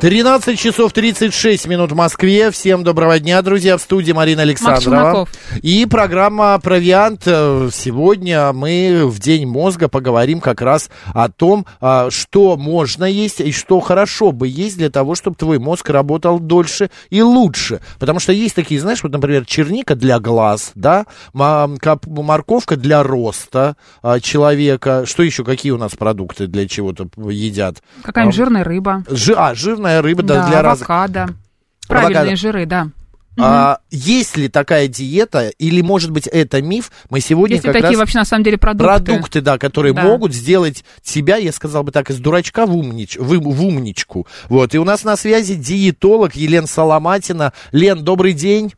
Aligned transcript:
13 0.00 0.58
часов 0.58 0.92
36 0.92 1.66
минут 1.66 1.92
в 1.92 1.94
Москве. 1.94 2.50
Всем 2.50 2.84
доброго 2.84 3.18
дня, 3.18 3.40
друзья. 3.40 3.78
В 3.78 3.80
студии 3.80 4.12
Марина 4.12 4.42
Александрова. 4.42 5.26
И 5.62 5.86
программа 5.86 6.58
«Провиант». 6.58 7.22
Сегодня 7.24 8.52
мы 8.52 9.06
в 9.06 9.18
День 9.18 9.46
мозга 9.46 9.88
поговорим 9.88 10.40
как 10.40 10.60
раз 10.60 10.90
о 11.14 11.30
том, 11.30 11.64
а, 11.80 12.10
что 12.10 12.58
можно 12.58 13.04
есть 13.04 13.40
и 13.40 13.50
что 13.50 13.80
хорошо 13.80 14.32
бы 14.32 14.46
есть 14.46 14.76
для 14.76 14.90
того, 14.90 15.14
чтобы 15.14 15.36
твой 15.36 15.58
мозг 15.58 15.88
работал 15.88 16.38
дольше 16.38 16.90
и 17.08 17.22
лучше. 17.22 17.80
Потому 17.98 18.20
что 18.20 18.32
есть 18.32 18.54
такие, 18.54 18.80
знаешь, 18.80 19.02
вот, 19.02 19.12
например, 19.12 19.46
черника 19.46 19.94
для 19.94 20.18
глаз, 20.18 20.72
да, 20.74 21.06
морковка 21.32 22.76
для 22.76 23.02
роста 23.02 23.76
а, 24.02 24.20
человека. 24.20 25.04
Что 25.06 25.22
еще, 25.22 25.44
какие 25.44 25.72
у 25.72 25.78
нас 25.78 25.92
продукты 25.92 26.46
для 26.46 26.68
чего-то 26.68 27.08
едят? 27.30 27.82
Какая-нибудь 28.02 28.36
жирная 28.36 28.64
рыба. 28.64 29.02
Жи, 29.08 29.32
а, 29.34 29.54
жирная 29.54 29.83
жирная 29.84 30.02
рыба 30.02 30.22
да, 30.22 30.46
для 30.46 30.60
авокадо. 30.60 31.20
разных... 31.20 31.38
Правильные 31.86 32.18
авокадо. 32.20 32.36
жиры, 32.36 32.66
да. 32.66 32.88
А, 33.36 33.78
угу. 33.80 33.80
Есть 33.90 34.36
ли 34.36 34.48
такая 34.48 34.86
диета, 34.86 35.48
или, 35.58 35.80
может 35.80 36.12
быть, 36.12 36.28
это 36.28 36.62
миф? 36.62 36.92
Мы 37.10 37.20
сегодня 37.20 37.56
Есть 37.56 37.64
как 37.64 37.72
такие 37.72 37.90
раз... 37.90 37.98
вообще, 37.98 38.18
на 38.18 38.24
самом 38.24 38.44
деле, 38.44 38.58
продукты. 38.58 39.04
Продукты, 39.04 39.40
да, 39.40 39.58
которые 39.58 39.92
да. 39.92 40.02
могут 40.04 40.32
сделать 40.32 40.84
тебя, 41.02 41.36
я 41.36 41.50
сказал 41.52 41.82
бы 41.82 41.90
так, 41.90 42.10
из 42.10 42.18
дурачка 42.20 42.64
в, 42.64 42.76
умнич... 42.76 43.16
в, 43.16 43.36
в 43.36 43.64
умничку. 43.64 44.28
Вот, 44.48 44.74
и 44.74 44.78
у 44.78 44.84
нас 44.84 45.02
на 45.02 45.16
связи 45.16 45.56
диетолог 45.56 46.36
Елена 46.36 46.68
Соломатина. 46.68 47.52
Лен, 47.72 48.04
добрый 48.04 48.34
день. 48.34 48.72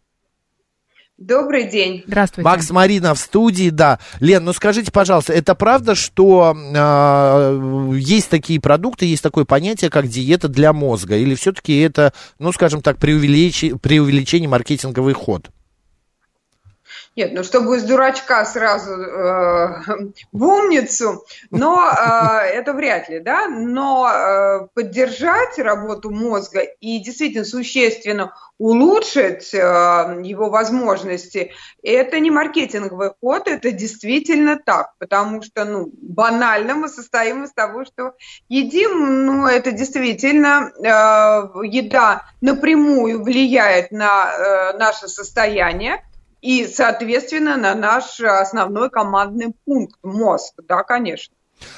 Добрый 1.19 1.71
день. 1.71 2.05
Здравствуйте. 2.07 2.45
Макс 2.45 2.71
Марина 2.71 3.15
в 3.15 3.19
студии, 3.19 3.71
да. 3.71 3.99
Лен, 4.21 4.45
ну 4.45 4.53
скажите, 4.53 4.93
пожалуйста, 4.93 5.33
это 5.33 5.55
правда, 5.55 5.95
что 5.95 6.55
э, 6.55 7.97
есть 7.97 8.29
такие 8.29 8.61
продукты, 8.61 9.07
есть 9.07 9.23
такое 9.23 9.47
понятие, 9.47 9.89
как 9.89 10.09
диета 10.09 10.49
для 10.49 10.75
мозга? 10.75 11.17
Или 11.17 11.35
все-таки 11.35 11.79
это, 11.79 12.13
ну 12.39 12.53
скажем 12.53 12.83
так, 12.83 12.99
преувеличение, 12.99 13.79
преувеличение 13.79 14.51
маркетинговый 14.51 15.15
ход? 15.15 15.49
Нет, 17.17 17.33
ну 17.33 17.43
чтобы 17.43 17.79
из 17.79 17.85
дурачка 17.85 18.45
сразу 18.45 18.93
э, 18.93 19.83
в 20.33 20.45
умницу, 20.45 21.25
но 21.51 21.83
э, 21.83 22.45
это 22.53 22.75
вряд 22.75 23.09
ли, 23.09 23.21
да, 23.21 23.49
но 23.49 24.07
э, 24.07 24.69
поддержать 24.75 25.59
работу 25.59 26.11
мозга 26.11 26.61
и 26.61 26.99
действительно 26.99 27.47
существенно 27.47 28.35
улучшить 28.59 29.55
э, 29.55 29.59
его 29.59 30.51
возможности, 30.51 31.53
это 31.83 32.21
не 32.21 32.31
маркетинговый 32.31 33.13
ход, 33.19 33.49
это 33.49 33.73
действительно 33.73 34.59
так, 34.63 34.93
потому 34.99 35.43
что, 35.43 35.65
ну, 35.65 35.91
банально 36.03 36.75
мы 36.75 36.89
состоим 36.91 37.45
из 37.45 37.53
того, 37.53 37.87
что 37.87 38.13
едим, 38.51 39.25
ну, 39.25 39.47
это 39.47 39.73
действительно 39.73 40.71
э, 40.77 40.85
еда 41.67 42.27
напрямую 42.43 43.23
влияет 43.23 43.91
на 43.91 44.31
э, 44.31 44.79
наше 44.79 45.09
состояние, 45.09 46.03
и, 46.43 46.67
соответственно, 46.67 47.57
на 47.57 47.75
наш 47.75 48.21
основной 48.21 48.91
командный 48.91 49.53
пункт 49.65 49.97
мозг, 50.03 50.55
да, 50.69 50.83
конечно. 50.83 51.35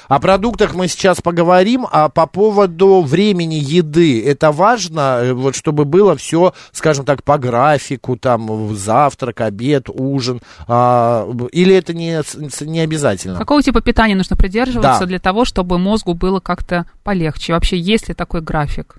О 0.07 0.19
продуктах 0.19 0.73
мы 0.73 0.87
сейчас 0.87 1.21
поговорим, 1.21 1.87
а 1.89 2.09
по 2.09 2.27
поводу 2.27 3.01
времени 3.01 3.55
еды, 3.55 4.25
это 4.25 4.51
важно, 4.51 5.19
э, 5.21 5.33
вот 5.33 5.55
чтобы 5.55 5.85
было 5.85 6.15
все, 6.17 6.53
скажем 6.71 7.05
так, 7.05 7.23
по 7.23 7.37
графику, 7.37 8.17
там, 8.17 8.75
завтрак, 8.75 9.41
обед, 9.41 9.89
ужин, 9.89 10.41
а, 10.67 11.29
или 11.51 11.75
это 11.75 11.93
не, 11.93 12.21
не 12.65 12.79
обязательно? 12.81 13.37
Какого 13.37 13.61
типа 13.61 13.81
питания 13.81 14.15
нужно 14.15 14.35
придерживаться 14.35 15.01
да. 15.01 15.05
для 15.05 15.19
того, 15.19 15.45
чтобы 15.45 15.77
мозгу 15.77 16.13
было 16.13 16.39
как-то 16.39 16.85
полегче? 17.03 17.53
Вообще, 17.53 17.77
есть 17.77 18.09
ли 18.09 18.13
такой 18.13 18.41
график? 18.41 18.97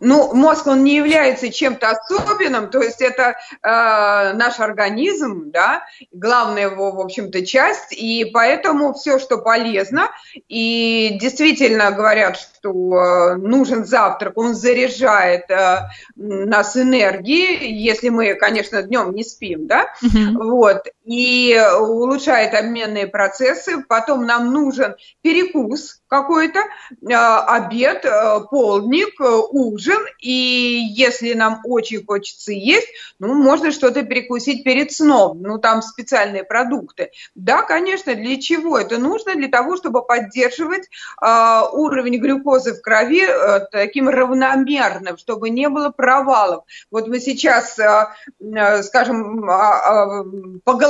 Ну, 0.00 0.34
мозг, 0.34 0.66
он 0.66 0.84
не 0.84 0.96
является 0.96 1.50
чем-то 1.50 1.90
особенным, 1.90 2.70
то 2.70 2.82
есть 2.82 3.00
это 3.00 3.22
э, 3.30 3.34
наш 3.62 4.60
организм, 4.60 5.50
да, 5.50 5.84
главная 6.12 6.70
его, 6.70 6.92
в 6.92 7.00
общем-то, 7.00 7.44
часть, 7.44 7.92
и 7.92 8.24
поэтому 8.32 8.94
все, 8.94 9.18
что 9.18 9.38
полезно, 9.38 10.10
и 10.48 11.16
действительно 11.20 11.90
говорят, 11.90 12.36
что 12.36 12.70
э, 12.70 13.34
нужен 13.36 13.84
завтрак, 13.84 14.36
он 14.36 14.54
заряжает 14.54 15.50
э, 15.50 15.88
нас 16.16 16.76
энергией, 16.76 17.72
если 17.72 18.08
мы, 18.08 18.34
конечно, 18.34 18.82
днем 18.82 19.12
не 19.12 19.24
спим, 19.24 19.66
да, 19.66 19.90
mm-hmm. 20.02 20.42
вот, 20.42 20.86
и 21.04 21.58
улучшает 21.78 22.54
обменные 22.54 23.06
процессы, 23.06 23.84
потом 23.88 24.26
нам 24.26 24.52
нужен 24.52 24.96
перекус 25.22 26.00
какой-то, 26.08 26.60
э, 26.60 27.14
обед, 27.14 28.04
э, 28.04 28.40
полдник, 28.50 29.20
э, 29.20 29.40
ужин, 29.50 30.00
и 30.20 30.30
если 30.30 31.34
нам 31.34 31.60
очень 31.64 32.04
хочется 32.04 32.52
есть, 32.52 32.88
ну, 33.18 33.34
можно 33.34 33.72
что-то 33.72 34.02
перекусить 34.02 34.64
перед 34.64 34.92
сном, 34.92 35.42
ну, 35.42 35.58
там 35.58 35.82
специальные 35.82 36.44
продукты. 36.44 37.10
Да, 37.34 37.62
конечно, 37.62 38.14
для 38.14 38.40
чего 38.40 38.78
это 38.78 38.98
нужно? 38.98 39.34
Для 39.34 39.48
того, 39.48 39.76
чтобы 39.76 40.04
поддерживать 40.04 40.88
уровень 41.20 42.20
глюкозы 42.20 42.74
в 42.74 42.80
крови 42.80 43.26
таким 43.72 44.08
равномерным, 44.08 45.16
чтобы 45.18 45.50
не 45.50 45.68
было 45.68 45.90
провалов. 45.90 46.64
Вот 46.90 47.08
мы 47.08 47.20
сейчас, 47.20 47.78
э, 47.78 48.06
э, 48.40 48.82
скажем, 48.82 49.48
э, 49.48 49.52
э, 49.52 50.24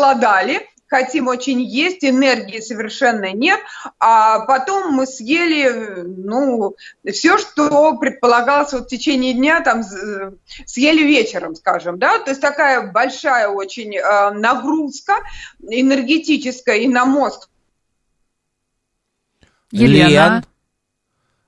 поголодали, 0.05 0.67
хотим 0.87 1.29
очень 1.29 1.61
есть, 1.61 2.05
энергии 2.05 2.61
совершенно 2.61 3.33
нет, 3.33 3.59
а 3.99 4.41
потом 4.41 4.93
мы 4.93 5.07
съели, 5.07 6.03
ну, 6.05 6.77
все, 7.11 7.39
что 7.39 7.97
предполагалось 7.97 8.73
вот 8.73 8.85
в 8.85 8.89
течение 8.89 9.33
дня, 9.33 9.61
там, 9.61 9.83
съели 10.67 11.03
вечером, 11.03 11.55
скажем, 11.55 11.99
да, 11.99 12.19
то 12.19 12.31
есть 12.31 12.41
такая 12.41 12.93
большая 12.93 13.49
очень 13.49 13.97
э, 13.97 14.31
нагрузка 14.33 15.15
энергетическая 15.61 16.77
и 16.77 16.89
на 16.89 17.05
мозг. 17.07 17.49
Елена. 19.71 20.45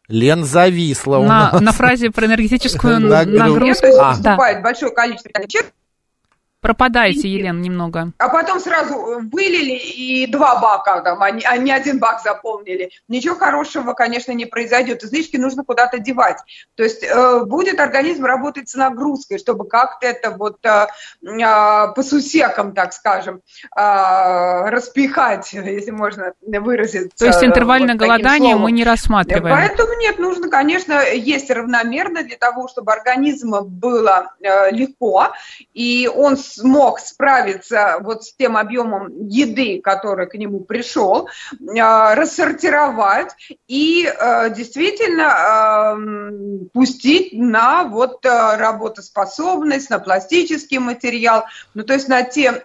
Лен 0.08 0.44
зависла 0.44 1.18
на, 1.18 1.58
На 1.58 1.72
фразе 1.72 2.10
про 2.10 2.26
энергетическую 2.26 3.00
нагрузку. 3.26 3.88
Наступает 3.88 4.62
большое 4.62 4.92
количество 4.92 5.30
Пропадаете, 6.60 7.28
Елена, 7.28 7.58
немного. 7.58 8.12
А 8.18 8.28
потом 8.28 8.60
сразу 8.60 8.94
э, 8.94 9.18
вылили 9.30 9.76
и 9.76 10.26
два 10.26 10.58
бака, 10.58 11.00
там, 11.02 11.22
а 11.22 11.30
не 11.30 11.70
один 11.70 11.98
бак 11.98 12.22
заполнили. 12.22 12.90
Ничего 13.08 13.36
хорошего, 13.36 13.92
конечно, 13.92 14.32
не 14.32 14.46
произойдет. 14.46 15.04
Излишки 15.04 15.36
нужно 15.36 15.64
куда-то 15.64 15.98
девать. 15.98 16.38
То 16.74 16.82
есть 16.82 17.04
э, 17.04 17.44
будет 17.44 17.78
организм 17.78 18.24
работать 18.24 18.68
с 18.68 18.74
нагрузкой, 18.74 19.38
чтобы 19.38 19.68
как-то 19.68 20.06
это 20.06 20.30
вот 20.30 20.58
э, 20.64 20.86
э, 21.22 21.92
по 21.94 22.02
сусекам, 22.02 22.72
так 22.72 22.92
скажем, 22.92 23.42
э, 23.76 24.70
распихать, 24.70 25.52
если 25.52 25.90
можно 25.90 26.32
выразиться. 26.42 27.16
То 27.18 27.26
есть 27.26 27.44
интервальное 27.44 27.94
вот 27.94 28.02
голодание 28.02 28.56
мы 28.56 28.72
не 28.72 28.84
рассматриваем. 28.84 29.54
Поэтому 29.54 29.92
нет, 30.00 30.18
нужно, 30.18 30.48
конечно, 30.48 31.02
есть 31.12 31.50
равномерно 31.50 32.22
для 32.22 32.36
того, 32.36 32.68
чтобы 32.68 32.92
организму 32.92 33.62
было 33.62 34.32
э, 34.40 34.70
легко, 34.72 35.28
и 35.74 36.10
он 36.12 36.36
смог 36.46 37.00
справиться 37.00 37.98
вот 38.00 38.24
с 38.24 38.34
тем 38.34 38.56
объемом 38.56 39.26
еды, 39.28 39.80
который 39.82 40.26
к 40.26 40.34
нему 40.34 40.60
пришел, 40.60 41.28
а, 41.78 42.14
рассортировать 42.14 43.32
и 43.68 44.06
а, 44.06 44.48
действительно 44.50 45.28
а, 45.28 45.96
пустить 46.72 47.32
на 47.32 47.84
вот 47.84 48.24
работоспособность, 48.24 49.90
на 49.90 49.98
пластический 49.98 50.78
материал, 50.78 51.44
ну 51.74 51.82
то 51.82 51.94
есть 51.94 52.08
на 52.08 52.22
те 52.22 52.62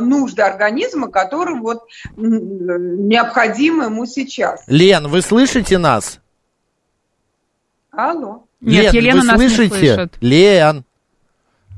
нужды 0.00 0.42
организма, 0.42 1.10
которые 1.10 1.60
вот 1.60 1.84
необходимы 2.16 3.84
ему 3.84 4.06
сейчас. 4.06 4.62
Лен, 4.66 5.08
вы 5.08 5.22
слышите 5.22 5.78
нас? 5.78 6.20
Алло. 7.90 8.44
Нет, 8.60 8.92
Лен, 8.92 9.04
Елена 9.04 9.20
вы 9.20 9.26
нас 9.26 9.36
слышите? 9.36 9.62
не 9.62 9.68
слышит. 9.68 10.16
Лен. 10.20 10.84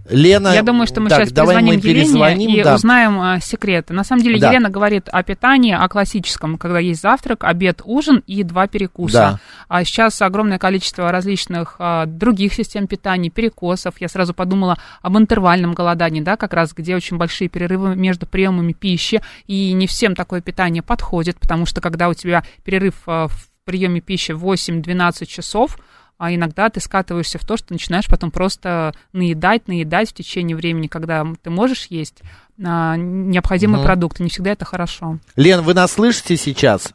Лена... 0.08 0.48
Я 0.54 0.62
думаю, 0.62 0.86
что 0.86 1.00
мы 1.00 1.08
так, 1.08 1.20
сейчас 1.20 1.32
перезвоним 1.32 1.78
Елене 1.78 2.58
и 2.58 2.62
да. 2.62 2.74
узнаем 2.74 3.20
а, 3.20 3.40
секреты. 3.40 3.94
На 3.94 4.04
самом 4.04 4.22
деле 4.22 4.38
да. 4.38 4.50
Елена 4.50 4.68
говорит 4.68 5.08
о 5.10 5.22
питании, 5.22 5.72
о 5.72 5.88
классическом, 5.88 6.58
когда 6.58 6.78
есть 6.78 7.00
завтрак, 7.00 7.44
обед, 7.44 7.80
ужин 7.84 8.22
и 8.26 8.42
два 8.42 8.66
перекуса. 8.66 9.12
Да. 9.12 9.40
А 9.68 9.84
сейчас 9.84 10.20
огромное 10.20 10.58
количество 10.58 11.10
различных 11.10 11.76
а, 11.78 12.04
других 12.06 12.52
систем 12.52 12.86
питания, 12.86 13.30
перекосов. 13.30 13.94
Я 13.98 14.08
сразу 14.08 14.34
подумала 14.34 14.78
об 15.00 15.16
интервальном 15.16 15.72
голодании, 15.72 16.20
да, 16.20 16.36
как 16.36 16.52
раз, 16.52 16.74
где 16.74 16.94
очень 16.94 17.16
большие 17.16 17.48
перерывы 17.48 17.96
между 17.96 18.26
приемами 18.26 18.72
пищи, 18.72 19.22
и 19.46 19.72
не 19.72 19.86
всем 19.86 20.14
такое 20.14 20.42
питание 20.42 20.82
подходит, 20.82 21.40
потому 21.40 21.64
что 21.64 21.80
когда 21.80 22.08
у 22.10 22.14
тебя 22.14 22.44
перерыв 22.62 22.94
а, 23.06 23.28
в 23.28 23.48
приеме 23.64 24.00
пищи 24.00 24.32
8-12 24.32 25.24
часов, 25.26 25.78
а 26.18 26.34
иногда 26.34 26.70
ты 26.70 26.80
скатываешься 26.80 27.38
в 27.38 27.44
то, 27.44 27.56
что 27.56 27.72
начинаешь 27.72 28.06
потом 28.08 28.30
просто 28.30 28.94
наедать, 29.12 29.68
наедать 29.68 30.10
в 30.10 30.14
течение 30.14 30.56
времени, 30.56 30.86
когда 30.86 31.26
ты 31.42 31.50
можешь 31.50 31.86
есть 31.86 32.22
а, 32.64 32.96
необходимые 32.96 33.78
угу. 33.78 33.86
продукты. 33.86 34.22
Не 34.22 34.30
всегда 34.30 34.52
это 34.52 34.64
хорошо. 34.64 35.18
Лен, 35.36 35.62
вы 35.62 35.74
нас 35.74 35.92
слышите 35.92 36.36
сейчас? 36.36 36.92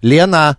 Лена? 0.00 0.56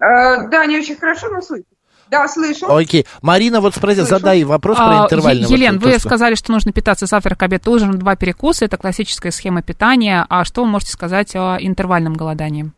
Э, 0.00 0.48
да, 0.48 0.66
не 0.66 0.78
очень 0.78 0.96
хорошо, 0.96 1.28
но 1.28 1.40
слышу. 1.40 1.64
Да, 2.10 2.28
слышу. 2.28 2.72
Окей. 2.72 3.06
Марина, 3.22 3.60
вот 3.60 3.74
спроси, 3.74 4.00
слышу. 4.00 4.10
задай 4.10 4.44
вопрос 4.44 4.76
а, 4.78 4.86
про 4.86 5.04
интервальный. 5.04 5.48
Елена, 5.48 5.78
вот, 5.78 5.84
вы 5.84 5.90
что... 5.98 6.08
сказали, 6.08 6.34
что 6.34 6.52
нужно 6.52 6.72
питаться 6.72 7.06
завтрак, 7.06 7.42
обед, 7.42 7.66
ужин, 7.66 7.98
два 7.98 8.14
перекуса. 8.14 8.66
Это 8.66 8.76
классическая 8.76 9.32
схема 9.32 9.62
питания. 9.62 10.24
А 10.28 10.44
что 10.44 10.62
вы 10.62 10.68
можете 10.70 10.92
сказать 10.92 11.34
о 11.34 11.56
интервальном 11.58 12.14
голодании? 12.14 12.72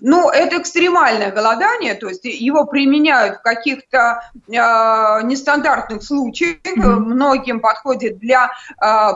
Ну, 0.00 0.30
это 0.30 0.58
экстремальное 0.58 1.30
голодание, 1.30 1.94
то 1.94 2.08
есть 2.08 2.24
его 2.24 2.64
применяют 2.64 3.38
в 3.38 3.42
каких-то 3.42 4.22
э, 4.34 4.50
нестандартных 4.52 6.02
случаях, 6.02 6.58
mm-hmm. 6.64 6.98
многим 6.98 7.60
подходит 7.60 8.18
для 8.18 8.46
э, 8.46 8.50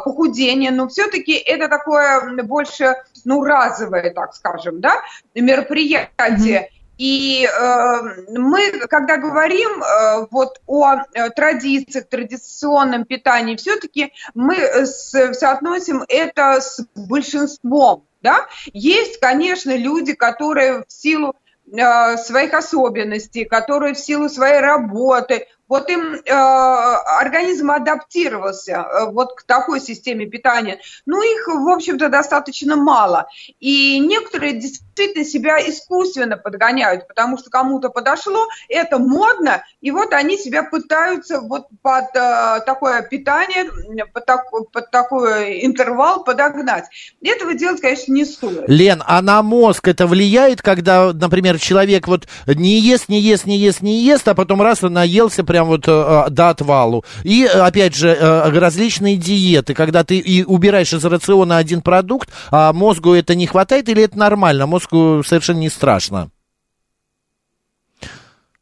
похудения, 0.05 0.71
но 0.71 0.89
все-таки 0.89 1.35
это 1.35 1.69
такое 1.69 2.43
больше, 2.43 2.97
ну, 3.25 3.45
разовое, 3.45 4.11
так 4.11 4.35
скажем, 4.35 4.81
да, 4.81 5.03
мероприятие. 5.35 6.61
Mm-hmm. 6.61 6.79
И 6.99 7.47
э, 7.47 8.01
мы, 8.31 8.73
когда 8.91 9.17
говорим 9.19 9.83
э, 9.83 10.27
вот 10.33 10.61
о 10.67 10.97
э, 11.13 11.31
традициях, 11.31 12.09
традиционном 12.09 13.05
питании, 13.05 13.55
все-таки 13.55 14.13
мы 14.35 14.57
с, 14.57 15.35
соотносим 15.35 16.05
это 16.09 16.61
с 16.61 16.85
большинством. 16.97 18.08
Да? 18.21 18.47
Есть, 18.73 19.21
конечно, 19.21 19.77
люди, 19.77 20.15
которые 20.15 20.85
в 20.87 20.93
силу 20.93 21.35
э, 21.71 22.17
своих 22.17 22.55
особенностей, 22.55 23.45
которые 23.45 23.95
в 23.95 23.99
силу 23.99 24.29
своей 24.29 24.61
работы, 24.61 25.47
вот 25.69 25.91
им 25.91 26.15
э, 26.15 26.31
организм 26.31 27.71
адаптировался 27.71 28.73
э, 28.73 29.11
вот 29.11 29.35
к 29.35 29.43
такой 29.43 29.81
системе 29.81 30.27
питания. 30.27 30.81
Ну, 31.07 31.23
их, 31.23 31.47
в 31.47 31.69
общем-то, 31.69 32.09
достаточно 32.09 32.77
мало. 32.77 33.29
И 33.61 33.99
некоторые 34.01 34.55
действительно 34.55 35.25
себя 35.25 35.59
искусственно 35.61 36.37
подгоняют, 36.37 37.07
потому 37.07 37.39
что 37.39 37.51
кому-то 37.51 37.91
подошло, 37.91 38.49
это 38.69 38.99
модно, 38.99 39.63
и 39.81 39.91
вот 39.91 40.13
они 40.13 40.39
себя 40.39 40.63
пытаются 40.63 41.41
вот 41.41 41.67
под 41.83 42.17
э, 42.17 42.61
такое 42.65 43.03
питание, 43.03 43.67
под, 44.13 44.27
так, 44.27 44.51
под 44.73 44.91
такой 44.91 45.65
интервал 45.65 46.25
подогнать. 46.25 46.87
Этого 47.23 47.55
делать, 47.55 47.81
конечно, 47.81 48.13
не 48.13 48.25
стоит. 48.25 48.65
Лен, 48.67 49.03
а 49.07 49.21
на 49.23 49.43
мозг 49.43 49.87
это 49.87 50.07
влияет, 50.07 50.63
когда, 50.63 51.13
например, 51.13 51.59
человек 51.59 52.09
вот 52.09 52.27
не 52.47 52.81
ест, 52.81 53.09
не 53.09 53.21
ест, 53.21 53.45
не 53.45 53.59
ест, 53.59 53.83
не 53.83 54.01
ест, 54.03 54.27
а 54.29 54.35
потом 54.35 54.63
раз 54.63 54.83
он 54.83 54.95
наелся 54.95 55.45
прям 55.45 55.58
прям 55.59 55.67
вот 55.67 55.89
э, 55.89 56.27
до 56.31 56.51
отвалу. 56.51 57.05
И, 57.25 57.45
э, 57.45 57.49
опять 57.49 57.97
же, 57.97 58.11
э, 58.11 58.59
различные 58.59 59.17
диеты, 59.17 59.75
когда 59.75 60.05
ты 60.05 60.19
и 60.19 60.45
убираешь 60.45 60.93
из 60.93 61.05
рациона 61.05 61.57
один 61.57 61.83
продукт, 61.83 62.31
а 62.51 62.73
мозгу 62.73 63.13
это 63.13 63.35
не 63.35 63.47
хватает 63.47 63.89
или 63.89 64.05
это 64.05 64.17
нормально? 64.17 64.67
Мозгу 64.67 65.23
совершенно 65.27 65.59
не 65.59 65.69
страшно. 65.69 66.31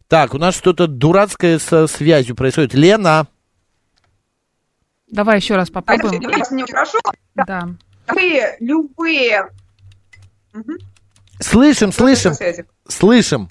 Так, 0.08 0.32
у 0.34 0.38
нас 0.38 0.56
что-то 0.56 0.86
дурацкое 0.86 1.58
со 1.58 1.86
связью 1.86 2.34
происходит. 2.34 2.72
Лена. 2.72 3.26
Давай 5.10 5.36
еще 5.36 5.56
раз 5.56 5.68
попробуем. 5.68 6.22
Хорошо? 6.66 6.98
Да. 7.34 7.68
Любые, 8.08 8.56
любые. 8.60 9.48
Слышим, 11.40 11.92
слышим. 11.92 12.32
Слышим. 12.88 13.50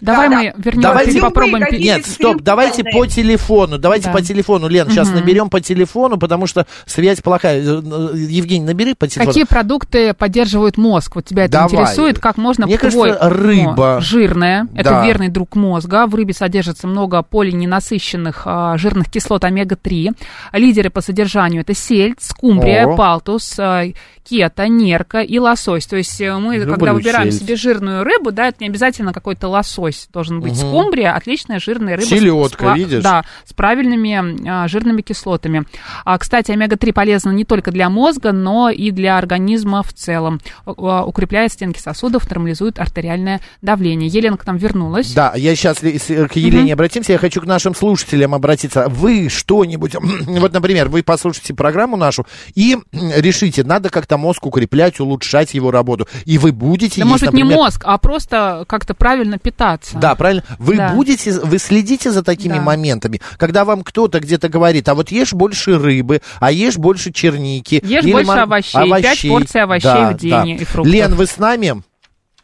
Давай 0.00 0.28
да, 0.30 0.36
мы 0.36 0.44
да. 0.44 0.52
вернемся 0.56 0.88
давайте, 0.88 1.18
и 1.18 1.20
попробуем... 1.20 1.64
Нет, 1.72 2.06
стоп, 2.06 2.40
давайте 2.40 2.84
по 2.84 3.06
телефону, 3.06 3.78
давайте 3.78 4.06
да. 4.06 4.12
по 4.12 4.22
телефону. 4.22 4.68
Лен, 4.68 4.88
сейчас 4.88 5.08
угу. 5.08 5.18
наберем 5.18 5.50
по 5.50 5.60
телефону, 5.60 6.18
потому 6.18 6.46
что 6.46 6.66
связь 6.86 7.20
плохая. 7.20 7.60
Э, 7.60 7.64
э, 7.64 8.16
Евгений, 8.16 8.64
набери 8.64 8.94
по 8.94 9.06
телефону. 9.06 9.30
Какие 9.30 9.44
продукты 9.44 10.14
поддерживают 10.14 10.78
мозг? 10.78 11.16
Вот 11.16 11.26
тебя 11.26 11.44
это 11.44 11.52
Давай. 11.52 11.68
интересует, 11.68 12.18
как 12.18 12.38
можно... 12.38 12.66
Мне 12.66 12.78
кажется, 12.78 13.18
рыба. 13.20 13.98
Жирная, 14.00 14.66
да. 14.72 14.80
это 14.80 15.02
верный 15.04 15.28
друг 15.28 15.54
мозга. 15.54 16.06
В 16.06 16.14
рыбе 16.14 16.32
содержится 16.32 16.86
много 16.86 17.22
полиненасыщенных 17.22 18.42
а, 18.46 18.78
жирных 18.78 19.10
кислот 19.10 19.44
омега-3. 19.44 20.16
Лидеры 20.54 20.90
по 20.90 21.02
содержанию 21.02 21.60
это 21.60 21.74
сельдь, 21.74 22.22
скумбрия, 22.22 22.86
О. 22.86 22.96
палтус, 22.96 23.54
а, 23.58 23.84
кета, 24.24 24.68
нерка 24.68 25.20
и 25.20 25.38
лосось. 25.38 25.86
То 25.86 25.96
есть 25.96 26.20
мы, 26.20 26.56
Люблю 26.56 26.74
когда 26.74 26.94
выбираем 26.94 27.30
сельдь. 27.30 27.42
себе 27.42 27.56
жирную 27.56 28.02
рыбу, 28.02 28.32
да, 28.32 28.48
это 28.48 28.58
не 28.60 28.68
обязательно 28.68 29.12
какой-то 29.12 29.48
лосось 29.48 29.89
должен 30.12 30.40
быть. 30.40 30.52
Угу. 30.52 30.60
Скумбрия 30.60 31.14
отличная 31.14 31.60
жирная 31.60 31.96
рыба. 31.96 32.06
Селедка, 32.06 32.74
с, 32.74 32.76
видишь? 32.76 33.02
Да, 33.02 33.24
с 33.44 33.52
правильными 33.52 34.48
а, 34.48 34.68
жирными 34.68 35.02
кислотами. 35.02 35.64
А, 36.04 36.18
кстати, 36.18 36.50
омега-3 36.52 36.92
полезна 36.92 37.30
не 37.30 37.44
только 37.44 37.70
для 37.70 37.88
мозга, 37.88 38.32
но 38.32 38.70
и 38.70 38.90
для 38.90 39.18
организма 39.18 39.82
в 39.82 39.92
целом. 39.92 40.40
А, 40.66 41.04
укрепляет 41.04 41.52
стенки 41.52 41.78
сосудов, 41.78 42.28
нормализует 42.30 42.78
артериальное 42.78 43.40
давление. 43.62 44.08
Елена 44.08 44.36
к 44.36 44.46
нам 44.46 44.56
вернулась. 44.56 45.12
Да, 45.12 45.32
я 45.36 45.54
сейчас 45.54 45.78
к 45.78 45.82
Елене 45.84 46.64
угу. 46.64 46.72
обратимся. 46.72 47.12
Я 47.12 47.18
хочу 47.18 47.40
к 47.40 47.46
нашим 47.46 47.74
слушателям 47.74 48.34
обратиться. 48.34 48.88
Вы 48.88 49.28
что-нибудь, 49.28 49.94
вот, 50.26 50.52
например, 50.52 50.88
вы 50.88 51.02
послушаете 51.02 51.54
программу 51.54 51.96
нашу 51.96 52.26
и 52.54 52.78
решите, 52.92 53.64
надо 53.64 53.90
как-то 53.90 54.16
мозг 54.16 54.46
укреплять, 54.46 55.00
улучшать 55.00 55.54
его 55.54 55.70
работу. 55.70 56.08
И 56.24 56.38
вы 56.38 56.52
будете... 56.52 57.00
Да, 57.00 57.06
есть, 57.06 57.10
может 57.10 57.26
быть, 57.26 57.32
например... 57.32 57.56
не 57.56 57.62
мозг, 57.62 57.82
а 57.84 57.98
просто 57.98 58.64
как-то 58.68 58.94
правильно 58.94 59.38
питаться. 59.38 59.79
Да, 59.92 60.14
правильно. 60.14 60.44
Вы 60.58 60.76
да. 60.76 60.94
будете, 60.94 61.32
вы 61.32 61.58
следите 61.58 62.10
за 62.10 62.22
такими 62.22 62.54
да. 62.54 62.62
моментами, 62.62 63.20
когда 63.36 63.64
вам 63.64 63.82
кто-то 63.82 64.20
где-то 64.20 64.48
говорит, 64.48 64.88
а 64.88 64.94
вот 64.94 65.10
ешь 65.10 65.32
больше 65.32 65.78
рыбы, 65.78 66.22
а 66.38 66.52
ешь 66.52 66.76
больше 66.76 67.12
черники. 67.12 67.80
Ешь 67.84 68.04
больше 68.04 68.26
мар... 68.26 68.40
овощей, 68.40 68.80
овощей, 68.80 69.30
5 69.30 69.30
порций 69.30 69.62
овощей 69.62 69.92
да, 69.92 70.10
в 70.10 70.16
день 70.16 70.30
да. 70.30 70.44
и 70.44 70.64
фруктов. 70.64 70.92
Лен, 70.92 71.14
вы 71.14 71.26
с 71.26 71.36
нами? 71.38 71.82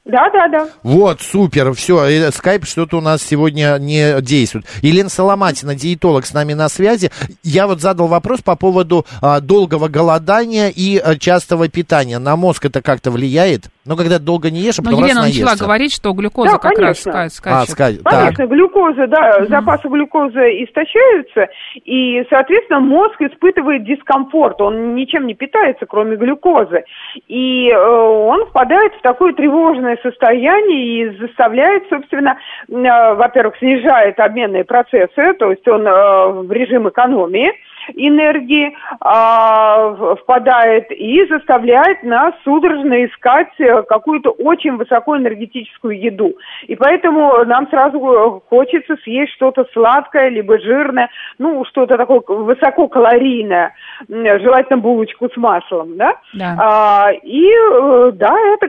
Да, 0.06 0.31
да, 0.31 0.47
да. 0.47 0.69
Вот, 0.85 1.20
супер, 1.20 1.73
все, 1.73 2.31
скайп 2.31 2.64
что-то 2.64 2.99
у 2.99 3.00
нас 3.00 3.23
сегодня 3.23 3.76
не 3.81 4.20
действует. 4.20 4.64
Елена 4.81 5.08
Соломатина, 5.08 5.75
диетолог, 5.75 6.26
с 6.26 6.32
нами 6.32 6.53
на 6.53 6.69
связи. 6.69 7.11
Я 7.43 7.67
вот 7.67 7.81
задал 7.81 8.06
вопрос 8.06 8.41
по 8.41 8.55
поводу 8.55 9.05
а, 9.20 9.41
долгого 9.41 9.88
голодания 9.88 10.69
и 10.69 10.97
а, 10.97 11.17
частого 11.17 11.69
питания. 11.69 12.20
На 12.20 12.37
мозг 12.37 12.67
это 12.67 12.82
как-то 12.82 13.10
влияет? 13.10 13.65
Ну, 13.84 13.96
когда 13.96 14.20
долго 14.20 14.51
не 14.51 14.60
ешь, 14.60 14.79
а 14.79 14.82
потом 14.82 15.01
Но 15.01 15.06
Елена 15.06 15.22
раз 15.22 15.34
начала 15.34 15.56
говорить, 15.56 15.93
что 15.93 16.13
глюкоза 16.13 16.53
да, 16.53 16.58
как 16.58 16.75
конечно. 16.75 17.13
раз 17.13 17.34
скачет. 17.34 17.69
А, 17.69 17.72
скачет. 17.72 18.03
Конечно, 18.05 18.36
так. 18.36 18.48
глюкоза, 18.48 19.06
да, 19.08 19.41
mm 19.41 19.46
запасы 19.48 19.89
глюкозы 19.89 20.65
истощаются, 20.65 21.48
и, 21.84 22.25
соответственно, 22.29 22.81
мозг 22.81 23.20
испытывает 23.20 23.84
дискомфорт, 23.84 24.60
он 24.60 24.94
ничем 24.94 25.27
не 25.27 25.34
питается, 25.34 25.86
кроме 25.86 26.17
глюкозы. 26.17 26.84
И 27.29 27.69
э, 27.69 27.77
он 27.77 28.46
впадает 28.46 28.93
в 28.94 29.03
такое 29.03 29.32
тревожное 29.32 29.95
состояние 30.03 31.10
и 31.10 31.19
заставляет, 31.19 31.84
собственно, 31.88 32.38
э, 32.69 33.15
во-первых, 33.15 33.56
снижает 33.58 34.19
обменные 34.20 34.65
процессы, 34.65 35.32
то 35.34 35.50
есть 35.50 35.67
он 35.69 35.86
э, 35.86 36.26
в 36.43 36.53
режим 36.53 36.88
экономии, 36.88 37.53
энергии 37.94 38.76
а, 39.00 40.14
впадает 40.16 40.90
и 40.90 41.26
заставляет 41.28 42.02
нас 42.02 42.34
судорожно 42.44 43.05
искать 43.05 43.48
э, 43.58 43.82
какую-то 43.82 44.31
очень 44.31 44.76
высокоэнергетическую 44.76 45.98
еду. 46.00 46.34
И 46.66 46.76
поэтому 46.76 47.44
нам 47.44 47.69
сразу 47.69 47.98
э, 47.98 48.40
хочется 48.48 48.96
съесть 49.02 49.32
что-то 49.34 49.66
сладкое, 49.72 50.28
либо 50.28 50.58
жирное, 50.58 51.10
ну, 51.38 51.64
что-то 51.66 51.96
такое 51.96 52.20
высококалорийное, 52.26 53.74
желательно 54.08 54.78
булочку 54.78 55.28
с 55.28 55.36
маслом, 55.36 55.96
да? 55.96 56.14
да. 56.34 56.56
А, 56.58 57.12
и 57.12 57.46
э, 57.46 58.12
да, 58.14 58.36
это, 58.55 58.66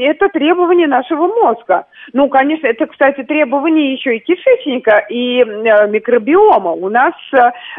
это 0.00 0.28
требование 0.28 0.86
нашего 0.86 1.28
мозга. 1.28 1.86
Ну, 2.12 2.28
конечно, 2.28 2.66
это, 2.66 2.86
кстати, 2.86 3.22
требование 3.22 3.92
еще 3.92 4.16
и 4.16 4.20
кишечника, 4.20 5.06
и 5.08 5.44
микробиома. 5.44 6.72
У 6.72 6.88
нас 6.88 7.12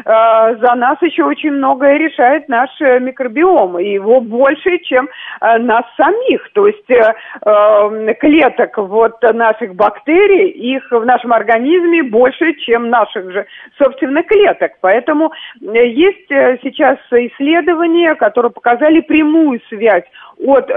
за 0.04 0.74
нас 0.80 0.96
еще 1.02 1.24
очень 1.24 1.52
многое 1.52 1.98
решает 1.98 2.48
наш 2.48 2.70
э, 2.80 2.98
микробиом, 2.98 3.78
и 3.78 3.92
его 3.92 4.20
больше, 4.20 4.78
чем 4.78 5.08
э, 5.08 5.58
нас 5.58 5.84
самих. 5.96 6.50
То 6.54 6.66
есть 6.66 6.90
э, 6.90 7.12
эм, 7.46 8.14
клеток 8.14 8.78
вот 8.78 9.22
наших 9.22 9.74
бактерий, 9.74 10.48
их 10.48 10.90
в 10.90 11.04
нашем 11.04 11.32
организме 11.32 12.02
больше, 12.02 12.54
чем 12.54 12.88
наших 12.88 13.30
же 13.30 13.46
собственных 13.78 14.26
клеток. 14.26 14.72
Поэтому 14.80 15.32
есть 15.60 16.28
сейчас 16.62 16.98
исследования, 17.10 18.14
которые 18.14 18.50
показали 18.50 19.00
прямую 19.00 19.60
связь 19.68 20.04
от 20.38 20.70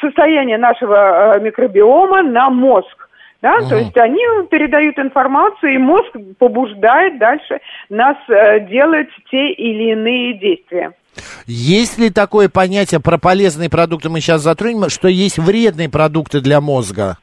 состояния 0.00 0.58
нашего 0.58 1.38
микробиома 1.38 2.22
на 2.22 2.50
мозг. 2.50 3.05
Да, 3.46 3.58
угу. 3.58 3.68
то 3.68 3.76
есть 3.76 3.96
они 3.96 4.20
передают 4.50 4.98
информацию, 4.98 5.76
и 5.76 5.78
мозг 5.78 6.08
побуждает 6.40 7.16
дальше 7.20 7.60
нас 7.88 8.16
э, 8.28 8.58
делать 8.68 9.06
те 9.30 9.52
или 9.52 9.92
иные 9.92 10.36
действия. 10.36 10.92
Есть 11.46 11.96
ли 11.96 12.10
такое 12.10 12.48
понятие 12.48 12.98
про 12.98 13.18
полезные 13.18 13.70
продукты, 13.70 14.08
мы 14.08 14.20
сейчас 14.20 14.42
затронем, 14.42 14.88
что 14.88 15.06
есть 15.06 15.38
вредные 15.38 15.88
продукты 15.88 16.40
для 16.40 16.60
мозга? 16.60 17.18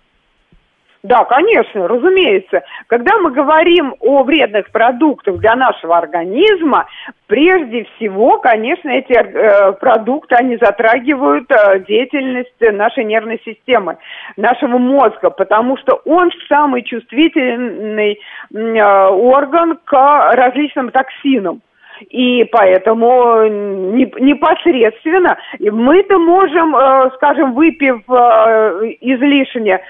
Да, 1.03 1.25
конечно, 1.25 1.86
разумеется. 1.86 2.63
Когда 2.88 3.17
мы 3.17 3.31
говорим 3.31 3.93
о 4.00 4.24
вредных 4.24 4.72
продуктах 4.72 5.38
для 5.38 5.53
нашего 5.53 5.98
организма, 5.98 6.88
прежде 7.27 7.83
всего, 7.83 8.38
конечно, 8.38 8.88
эти 8.88 9.12
э, 9.12 9.74
продукты, 9.74 10.36
они 10.36 10.55
затрагивают 10.55 11.51
э, 11.51 11.79
деятельность 11.86 12.55
нашей 12.62 13.03
нервной 13.03 13.41
системы, 13.43 13.98
нашего 14.38 14.77
мозга, 14.77 15.29
потому 15.29 15.75
что 15.75 16.00
он 16.05 16.31
самый 16.48 16.83
чувствительный 16.83 18.17
э, 18.53 19.07
орган 19.10 19.77
к 19.83 20.33
различным 20.36 20.89
токсинам. 20.89 21.62
И 22.10 22.43
поэтому 22.45 23.43
непосредственно 23.48 25.38
мы-то 25.60 26.17
можем, 26.19 26.75
э, 26.75 27.12
скажем, 27.15 27.53
выпив 27.53 28.01
э, 28.10 28.95
излишне 29.01 29.81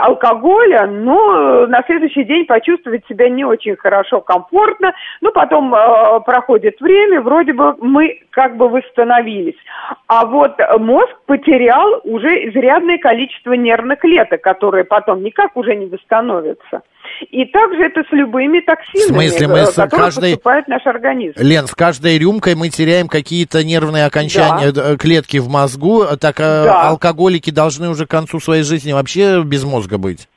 алкоголя, 0.00 0.86
но 0.86 1.66
на 1.66 1.82
следующий 1.86 2.24
день 2.24 2.46
почувствовать 2.46 3.06
себя 3.06 3.28
не 3.28 3.44
очень 3.44 3.76
хорошо, 3.76 4.20
комфортно, 4.20 4.94
но 5.20 5.30
потом 5.32 5.74
э, 5.74 6.20
проходит 6.24 6.80
время, 6.80 7.20
вроде 7.20 7.52
бы 7.52 7.74
мы 7.80 8.20
как 8.30 8.56
бы 8.56 8.68
восстановились. 8.68 9.58
А 10.06 10.26
вот 10.26 10.58
мозг 10.78 11.14
потерял 11.26 12.00
уже 12.04 12.48
изрядное 12.48 12.98
количество 12.98 13.52
нервных 13.52 14.00
клеток, 14.00 14.40
которые 14.40 14.84
потом 14.84 15.22
никак 15.22 15.56
уже 15.56 15.74
не 15.74 15.86
восстановятся. 15.86 16.82
И 17.30 17.44
также 17.46 17.84
это 17.84 18.02
с 18.08 18.12
любыми 18.12 18.60
токсинами, 18.60 19.28
в 19.28 19.30
смысле, 19.30 19.48
мы 19.48 19.66
с 19.66 19.72
которые 19.72 20.04
каждой... 20.04 20.30
поступают 20.32 20.66
в 20.66 20.68
наш 20.68 20.86
организм. 20.86 21.34
Лен, 21.38 21.66
с 21.66 21.74
каждой 21.74 22.18
рюмкой 22.18 22.54
мы 22.54 22.68
теряем 22.68 23.08
какие-то 23.08 23.64
нервные 23.64 24.06
окончания, 24.06 24.72
да. 24.72 24.92
Э, 24.92 24.96
клетки 24.96 25.38
в 25.38 25.48
мозгу, 25.48 26.04
так 26.20 26.40
э, 26.40 26.64
да. 26.64 26.88
алкоголики 26.88 27.50
должны 27.50 27.88
уже 27.88 28.06
к 28.06 28.10
концу 28.10 28.40
своей 28.40 28.62
жизни 28.62 28.92
вообще 28.92 29.42
без 29.42 29.64
мозга 29.64 29.98
быть. 29.98 30.28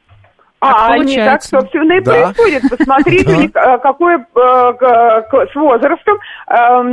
А, 0.65 0.93
они 0.93 1.15
так, 1.15 1.43
собственно, 1.43 1.93
и 1.93 2.01
да. 2.01 2.11
происходит. 2.11 2.63
Посмотрите, 2.69 3.51
э, 3.53 3.77
какое 3.79 4.27
с 4.35 5.55
возрастом 5.55 6.17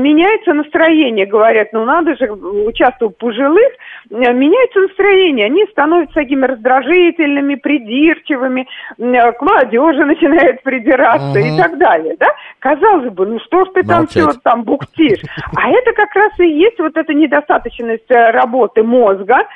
меняется 0.02 0.52
настроение. 0.52 1.26
Говорят, 1.26 1.73
ну 1.73 1.85
надо 1.85 2.17
же, 2.17 2.31
участвовать 2.31 3.17
пожилых, 3.19 3.73
меняется 4.11 4.81
настроение. 4.81 5.47
Они 5.47 5.64
становятся 5.71 6.14
такими 6.14 6.47
раздражительными, 6.47 7.57
придирчивыми, 7.57 8.67
к 8.97 9.41
молодежи 9.41 10.05
начинает 10.05 10.62
придираться 10.62 11.38
и 11.38 11.57
так 11.57 11.79
далее. 11.79 12.17
Да? 12.19 12.29
Казалось 12.59 13.11
бы, 13.12 13.26
ну 13.26 13.41
что 13.41 13.64
ж 13.64 13.69
ты 13.75 13.83
там 13.83 14.07
все 14.07 14.29
там 14.43 14.64
бухтишь? 14.64 15.21
А 15.57 15.69
это 15.69 15.93
как 15.93 16.14
раз 16.14 16.33
и 16.38 16.47
есть 16.47 16.79
вот 16.79 16.97
эта 16.97 17.12
недостаточность 17.12 18.11
э, 18.11 18.31
работы 18.31 18.83
мозга. 18.83 19.47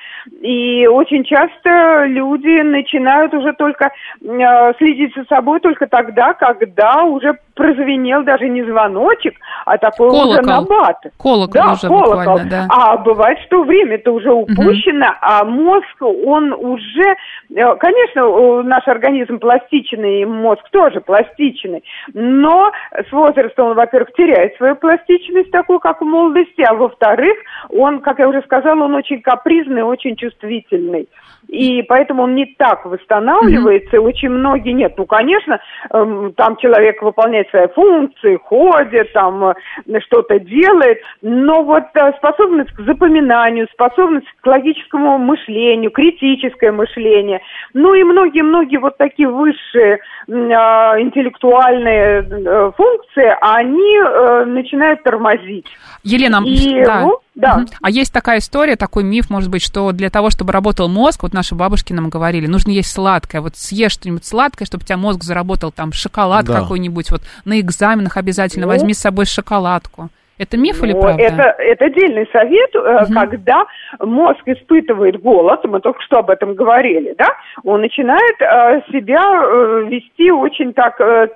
И 0.40 0.86
очень 0.86 1.24
часто 1.24 2.04
люди 2.06 2.60
начинают 2.62 3.32
уже 3.34 3.52
только 3.52 3.86
э, 3.86 3.90
следить 4.20 5.14
за 5.14 5.24
собой 5.24 5.60
только 5.60 5.86
тогда, 5.86 6.34
когда 6.34 7.04
уже 7.04 7.38
прозвенел 7.56 8.22
даже 8.22 8.48
не 8.48 8.62
звоночек, 8.62 9.34
а 9.64 9.78
такой 9.78 10.10
колокол. 10.10 10.30
уже 10.30 10.42
набат. 10.42 10.98
Колокол 11.18 11.62
да, 11.62 11.72
уже 11.72 11.88
колокол. 11.88 12.40
да. 12.48 12.66
А 12.68 12.96
бывает, 12.98 13.38
что 13.46 13.64
время-то 13.64 14.12
уже 14.12 14.30
упущено, 14.30 15.06
угу. 15.06 15.16
а 15.22 15.44
мозг, 15.44 16.02
он 16.02 16.52
уже... 16.52 17.16
Э, 17.54 17.74
конечно, 17.76 18.62
наш 18.62 18.86
организм 18.86 19.38
пластичный, 19.38 20.26
мозг 20.26 20.62
тоже 20.70 21.00
пластичный, 21.00 21.82
но 22.12 22.70
с 22.92 23.10
возрастом 23.10 23.68
он, 23.68 23.74
во-первых, 23.74 24.12
теряет 24.12 24.54
свою 24.56 24.76
пластичность, 24.76 25.50
такую, 25.50 25.80
как 25.80 26.02
в 26.02 26.04
молодости, 26.04 26.62
а 26.62 26.74
во-вторых, 26.74 27.36
он, 27.70 28.00
как 28.00 28.18
я 28.18 28.28
уже 28.28 28.42
сказала, 28.42 28.84
он 28.84 28.94
очень 28.94 29.22
капризный, 29.22 29.82
очень 29.82 30.16
чувствительный. 30.16 31.08
И 31.48 31.82
поэтому 31.82 32.24
он 32.24 32.34
не 32.34 32.46
так 32.58 32.84
восстанавливается, 32.84 33.96
mm-hmm. 33.96 34.06
очень 34.06 34.30
многие 34.30 34.72
нет. 34.72 34.94
Ну, 34.96 35.06
конечно, 35.06 35.60
эм, 35.92 36.32
там 36.34 36.56
человек 36.56 37.02
выполняет 37.02 37.48
свои 37.50 37.68
функции, 37.68 38.36
ходит, 38.36 39.12
там 39.12 39.44
э, 39.44 39.54
что-то 40.00 40.38
делает, 40.40 40.98
но 41.22 41.62
вот 41.62 41.84
э, 41.94 42.12
способность 42.18 42.72
к 42.72 42.80
запоминанию, 42.80 43.68
способность 43.72 44.26
к 44.40 44.46
логическому 44.46 45.18
мышлению, 45.18 45.90
критическое 45.90 46.72
мышление, 46.72 47.40
ну 47.74 47.94
и 47.94 48.02
многие-многие 48.02 48.78
вот 48.78 48.96
такие 48.98 49.28
высшие 49.28 50.00
э, 50.26 50.32
интеллектуальные 50.32 52.26
э, 52.28 52.72
функции, 52.76 53.36
они 53.40 54.50
начинают 54.50 55.02
тормозить. 55.02 55.66
Елена, 56.02 56.42
и, 56.44 56.82
да. 56.84 57.02
Ну, 57.02 57.18
да. 57.36 57.58
Угу. 57.58 57.66
А 57.82 57.90
есть 57.90 58.12
такая 58.12 58.38
история, 58.38 58.76
такой 58.76 59.04
миф, 59.04 59.28
может 59.28 59.50
быть, 59.50 59.62
что 59.62 59.92
для 59.92 60.08
того, 60.08 60.30
чтобы 60.30 60.52
работал 60.52 60.88
мозг, 60.88 61.22
вот 61.22 61.34
наши 61.34 61.54
бабушки 61.54 61.92
нам 61.92 62.08
говорили, 62.08 62.46
нужно 62.46 62.70
есть 62.70 62.90
сладкое. 62.90 63.42
Вот 63.42 63.56
съешь 63.56 63.92
что-нибудь 63.92 64.24
сладкое, 64.24 64.64
чтобы 64.64 64.82
у 64.82 64.86
тебя 64.86 64.96
мозг 64.96 65.22
заработал, 65.22 65.70
там, 65.70 65.92
шоколад 65.92 66.46
да. 66.46 66.60
какой-нибудь. 66.60 67.10
Вот 67.10 67.22
на 67.44 67.60
экзаменах 67.60 68.16
обязательно 68.16 68.66
ну, 68.66 68.72
возьми 68.72 68.94
с 68.94 68.98
собой 68.98 69.26
шоколадку. 69.26 70.08
Это 70.38 70.58
миф 70.58 70.82
или 70.82 70.92
правда? 70.92 71.22
Это, 71.22 71.42
это 71.58 71.84
отдельный 71.86 72.28
совет, 72.30 72.76
угу. 72.76 73.14
когда 73.14 73.64
мозг 74.00 74.42
испытывает 74.44 75.20
голод, 75.20 75.64
мы 75.64 75.80
только 75.80 76.02
что 76.02 76.18
об 76.18 76.30
этом 76.30 76.54
говорили, 76.54 77.14
да, 77.16 77.28
он 77.64 77.80
начинает 77.80 78.36
э, 78.40 78.82
себя 78.92 79.22
э, 79.22 79.84
вести 79.88 80.30
очень 80.30 80.74
так, 80.74 81.00
э, 81.00 81.28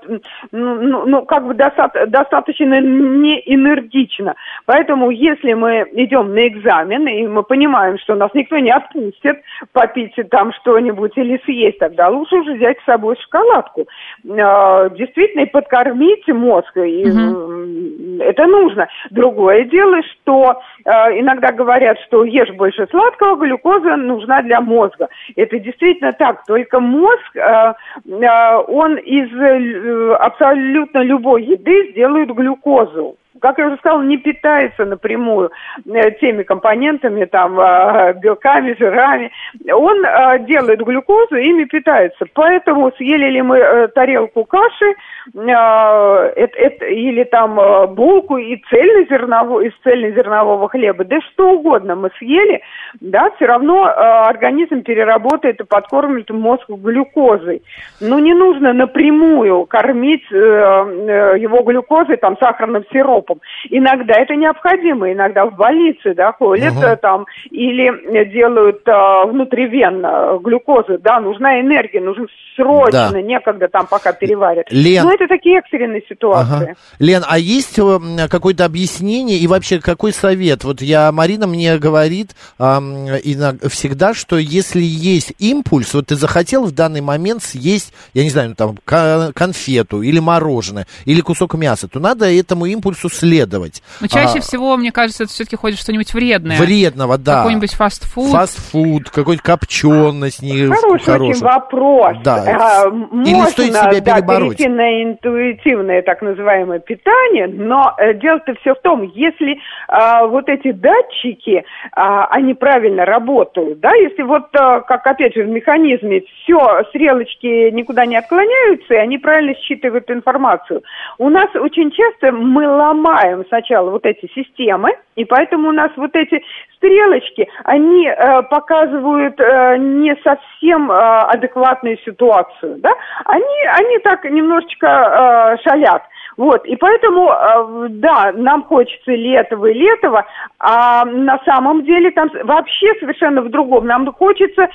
ну, 0.53 0.75
ну, 0.83 1.07
ну, 1.07 1.23
как 1.25 1.47
бы 1.47 1.55
доста- 1.55 2.07
достаточно 2.07 2.79
неэнергично. 2.81 4.35
Поэтому, 4.67 5.11
если 5.11 5.55
мы 5.55 5.87
идем 5.93 6.35
на 6.35 6.47
экзамен, 6.47 7.09
и 7.09 7.27
мы 7.27 7.43
понимаем, 7.43 7.99
что 7.99 8.15
нас 8.15 8.31
никто 8.35 8.59
не 8.59 8.71
отпустит 8.71 9.41
попить 9.73 10.15
там 10.31 10.53
что-нибудь 10.61 11.17
или 11.17 11.41
съесть, 11.45 11.79
тогда 11.79 12.09
лучше 12.09 12.37
уже 12.37 12.53
взять 12.55 12.79
с 12.81 12.85
собой 12.85 13.17
шоколадку. 13.17 13.87
Э, 14.29 14.91
действительно, 14.95 15.43
и 15.43 15.51
подкормить 15.51 16.29
мозг, 16.29 16.77
и, 16.77 17.11
угу. 17.11 18.23
это 18.23 18.47
нужно. 18.47 18.89
Другое 19.11 19.65
дело, 19.65 20.03
что 20.03 20.61
э, 20.85 20.91
иногда 21.21 21.53
говорят, 21.53 21.99
что 22.07 22.25
ешь 22.25 22.51
больше 22.51 22.87
сладкого, 22.91 23.37
глюкоза 23.37 23.97
нужна 23.97 24.43
для 24.43 24.61
мозга. 24.61 25.09
Это 25.37 25.59
действительно 25.59 26.13
так, 26.13 26.45
только 26.47 26.81
мозг, 26.81 27.37
э, 27.37 27.75
э, 28.07 28.57
он 28.69 28.97
из 28.97 29.33
э, 29.33 30.15
абсолютно 30.15 30.99
любой 30.99 31.45
еды 31.45 31.91
сделает 31.93 32.31
глюкозу 32.35 33.17
как 33.39 33.59
я 33.59 33.69
уже 33.69 33.77
сказала, 33.77 34.03
не 34.03 34.17
питается 34.17 34.85
напрямую 34.85 35.53
э, 35.87 36.11
теми 36.21 36.43
компонентами, 36.43 37.25
там, 37.27 37.61
э, 37.61 38.15
белками, 38.15 38.75
жирами. 38.79 39.31
Он 39.73 40.05
э, 40.05 40.41
делает 40.47 40.81
глюкозу, 40.81 41.37
ими 41.37 41.65
питается. 41.65 42.25
Поэтому 42.35 42.91
съели 42.97 43.31
ли 43.31 43.43
мы 43.43 43.89
тарелку 43.95 44.45
каши 44.45 44.95
или 45.33 47.25
там 47.25 47.95
булку 47.95 48.37
и 48.37 48.57
цельнозернового, 48.69 49.61
из 49.61 49.73
цельнозернового 49.85 50.69
хлеба, 50.69 51.05
да 51.05 51.21
что 51.21 51.53
угодно 51.53 51.95
мы 51.95 52.11
съели, 52.19 52.63
да, 53.01 53.31
все 53.37 53.47
равно 53.47 53.85
организм 53.85 54.83
переработает 54.83 55.61
и 55.61 55.65
подкормит 55.65 56.31
мозг 56.31 56.69
глюкозой. 56.69 57.63
Но 58.01 58.19
не 58.19 58.35
нужно 58.35 58.73
напрямую 58.73 59.67
кормить 59.67 60.29
его 60.31 61.63
глюкозой, 61.63 62.17
там, 62.17 62.37
сахарным 62.39 62.85
сиропом 62.93 63.20
сиропом. 63.21 63.41
Иногда 63.69 64.15
это 64.15 64.35
необходимо, 64.35 65.13
иногда 65.13 65.47
в 65.47 65.57
больнице, 65.57 66.15
да, 66.15 66.35
угу. 66.39 66.57
там 67.01 67.27
или 67.51 68.25
делают 68.33 68.87
а, 68.89 69.27
внутривенно 69.27 70.39
глюкозу, 70.43 70.99
да, 70.99 71.21
нужна 71.21 71.61
энергия, 71.61 72.01
нужно 72.01 72.27
срочно, 72.57 73.11
да. 73.13 73.23
некогда 73.23 73.69
там 73.69 73.87
пока 73.87 74.13
переварят. 74.13 74.67
Лен... 74.71 75.05
Но 75.05 75.13
это 75.13 75.27
такие 75.29 75.59
экстренные 75.59 76.03
ситуации. 76.09 76.71
Ага. 76.71 76.75
Лен, 76.99 77.23
а 77.27 77.39
есть 77.39 77.79
э, 77.79 78.29
какое-то 78.29 78.65
объяснение 78.65 79.39
и 79.39 79.47
вообще 79.47 79.81
какой 79.81 80.13
совет? 80.13 80.65
Вот 80.65 80.83
я, 80.83 81.11
Марина 81.13 81.47
мне 81.47 81.79
говорит 81.79 82.31
э, 82.59 82.65
иногда, 82.65 83.69
всегда, 83.69 84.15
что 84.15 84.37
если 84.37 84.83
есть 84.83 85.33
импульс, 85.39 85.95
вот 85.95 86.07
ты 86.07 86.17
захотел 86.17 86.65
в 86.65 86.73
данный 86.73 87.01
момент 87.01 87.43
съесть, 87.43 87.93
я 88.15 88.25
не 88.25 88.31
знаю, 88.31 88.55
там, 88.55 88.77
конфету 88.85 90.03
или 90.03 90.19
мороженое, 90.19 90.87
или 91.05 91.21
кусок 91.21 91.55
мяса, 91.55 91.89
то 91.89 92.01
надо 92.01 92.31
этому 92.31 92.67
импульсу 92.67 93.09
следовать. 93.15 93.83
Но 94.01 94.07
чаще 94.07 94.39
а, 94.39 94.43
всего, 94.43 94.77
мне 94.77 94.93
кажется, 94.93 95.25
это 95.25 95.33
все-таки 95.33 95.57
ходит 95.57 95.79
что-нибудь 95.79 96.13
вредное. 96.15 96.59
Вредного, 96.59 97.19
да. 97.19 97.39
Какой-нибудь 97.39 97.75
фастфуд. 97.75 98.31
Фастфуд, 98.31 99.11
какой-нибудь 99.11 99.43
копченость. 99.43 100.43
Не 100.43 100.67
хороший, 100.69 101.05
хороший 101.05 101.31
очень 101.31 101.45
вопрос. 101.45 102.17
Да. 102.25 102.45
А, 102.47 102.87
Или 102.89 103.35
можно, 103.35 103.51
стоит 103.51 103.75
себя 103.75 104.01
да, 104.01 104.15
перебороть? 104.17 104.57
перейти 104.57 104.69
на 104.69 105.03
интуитивное 105.03 106.03
так 106.03 106.23
называемое 106.23 106.79
питание, 106.79 107.47
но 107.47 107.95
э, 107.99 108.15
дело-то 108.15 108.55
все 108.61 108.75
в 108.75 108.81
том, 108.81 109.03
если 109.15 109.59
а, 109.89 110.27
вот 110.27 110.49
эти 110.49 110.73
датчики, 110.73 111.65
а, 111.93 112.27
они 112.27 112.55
правильно 112.55 113.05
работают, 113.05 113.81
да, 113.81 113.95
если 113.95 114.23
вот, 114.23 114.47
а, 114.55 114.81
как 114.81 115.07
опять 115.07 115.35
же 115.35 115.45
в 115.45 115.49
механизме, 115.49 116.23
все, 116.43 116.85
стрелочки 116.91 117.71
никуда 117.71 118.07
не 118.07 118.17
отклоняются, 118.17 118.95
и 118.95 118.99
они 118.99 119.19
правильно 119.19 119.55
считывают 119.55 120.11
информацию. 120.11 120.83
У 121.19 121.29
нас 121.29 121.49
очень 121.55 121.91
часто 121.91 122.33
мы 122.33 122.69
ломаем 122.69 123.00
понимаем 123.01 123.45
сначала 123.49 123.91
вот 123.91 124.05
эти 124.07 124.31
системы, 124.35 124.91
и 125.17 125.25
поэтому 125.25 125.69
у 125.69 125.73
нас 125.73 125.91
вот 125.97 126.15
эти 126.15 126.43
стрелочки, 126.77 127.49
они 127.65 128.07
э, 128.07 128.43
показывают 128.43 129.39
э, 129.41 129.77
не 129.79 130.15
совсем 130.23 130.91
э, 130.91 130.95
адекватную 130.95 131.99
ситуацию, 132.05 132.77
да, 132.79 132.93
они, 133.25 133.67
они 133.79 133.99
так 133.99 134.25
немножечко 134.25 134.87
э, 134.87 135.69
шалят. 135.69 136.03
Вот, 136.37 136.65
и 136.65 136.77
поэтому, 136.77 137.31
э, 137.31 137.87
да, 137.91 138.33
нам 138.35 138.65
хочется 138.65 139.13
этого, 139.13 139.67
или 139.67 139.93
этого, 139.93 140.25
а 140.59 141.05
на 141.05 141.39
самом 141.45 141.85
деле 141.85 142.11
там 142.13 142.31
вообще 142.45 142.95
совершенно 143.01 143.43
в 143.43 143.51
другом. 143.51 143.87
Нам 143.87 144.11
хочется 144.13 144.63
э, 144.63 144.69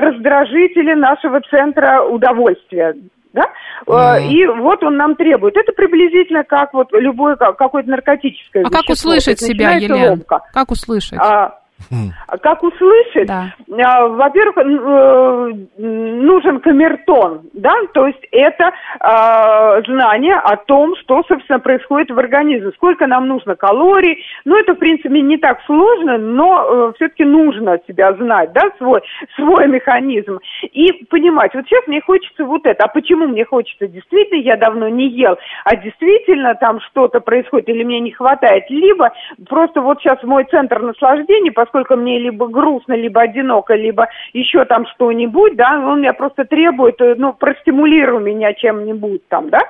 раздражители 0.00 0.94
нашего 0.94 1.40
центра 1.42 2.02
удовольствия 2.02 2.94
да, 3.32 3.42
mm-hmm. 3.86 4.26
и 4.28 4.46
вот 4.46 4.82
он 4.82 4.96
нам 4.96 5.14
требует. 5.16 5.56
Это 5.56 5.72
приблизительно 5.72 6.44
как 6.44 6.74
вот 6.74 6.88
любое 6.92 7.36
какое-то 7.36 7.88
наркотическое 7.88 8.62
а 8.62 8.68
вещество. 8.68 8.82
как 8.82 8.90
услышать 8.90 9.40
себя, 9.40 9.72
Елена? 9.72 10.10
Ломка. 10.10 10.40
Как 10.52 10.70
услышать? 10.70 11.18
А. 11.18 11.60
Как 12.42 12.62
услышать? 12.62 13.26
Да. 13.26 13.54
А, 13.84 14.06
во-первых, 14.06 14.56
э, 14.58 15.52
нужен 15.78 16.60
камертон, 16.60 17.42
да, 17.52 17.74
то 17.92 18.06
есть 18.06 18.24
это 18.30 18.72
а, 19.00 19.80
знание 19.82 20.36
о 20.36 20.56
том, 20.56 20.94
что, 20.96 21.22
собственно, 21.26 21.58
происходит 21.58 22.10
в 22.10 22.18
организме, 22.18 22.70
сколько 22.72 23.06
нам 23.06 23.26
нужно 23.26 23.56
калорий. 23.56 24.22
Ну, 24.44 24.56
это, 24.56 24.74
в 24.74 24.78
принципе, 24.78 25.20
не 25.20 25.38
так 25.38 25.60
сложно, 25.66 26.18
но 26.18 26.90
э, 26.90 26.92
все-таки 26.96 27.24
нужно 27.24 27.78
себя 27.88 28.12
знать, 28.14 28.52
да, 28.52 28.70
свой, 28.78 29.02
свой 29.36 29.66
механизм. 29.66 30.38
И 30.72 31.04
понимать, 31.04 31.54
вот 31.54 31.64
сейчас 31.66 31.86
мне 31.86 32.00
хочется 32.00 32.44
вот 32.44 32.66
это. 32.66 32.84
А 32.84 32.88
почему 32.88 33.26
мне 33.26 33.44
хочется? 33.44 33.88
Действительно, 33.88 34.40
я 34.40 34.56
давно 34.56 34.88
не 34.88 35.08
ел, 35.08 35.36
а 35.64 35.76
действительно 35.76 36.54
там 36.54 36.80
что-то 36.80 37.20
происходит 37.20 37.68
или 37.68 37.84
мне 37.84 38.00
не 38.00 38.12
хватает. 38.12 38.64
Либо 38.68 39.12
просто 39.48 39.80
вот 39.80 40.00
сейчас 40.00 40.22
мой 40.22 40.44
центр 40.44 40.80
наслаждения, 40.80 41.52
поскольку 41.52 41.69
мне 41.96 42.18
либо 42.18 42.48
грустно, 42.48 42.94
либо 42.94 43.22
одиноко, 43.22 43.74
либо 43.74 44.08
еще 44.32 44.64
там 44.64 44.86
что-нибудь, 44.86 45.56
да, 45.56 45.78
он 45.78 46.00
меня 46.00 46.12
просто 46.12 46.44
требует, 46.44 47.00
э, 47.00 47.14
ну, 47.16 47.32
простимулируй 47.32 48.22
меня 48.22 48.52
чем-нибудь 48.54 49.28
там, 49.28 49.50
да, 49.50 49.60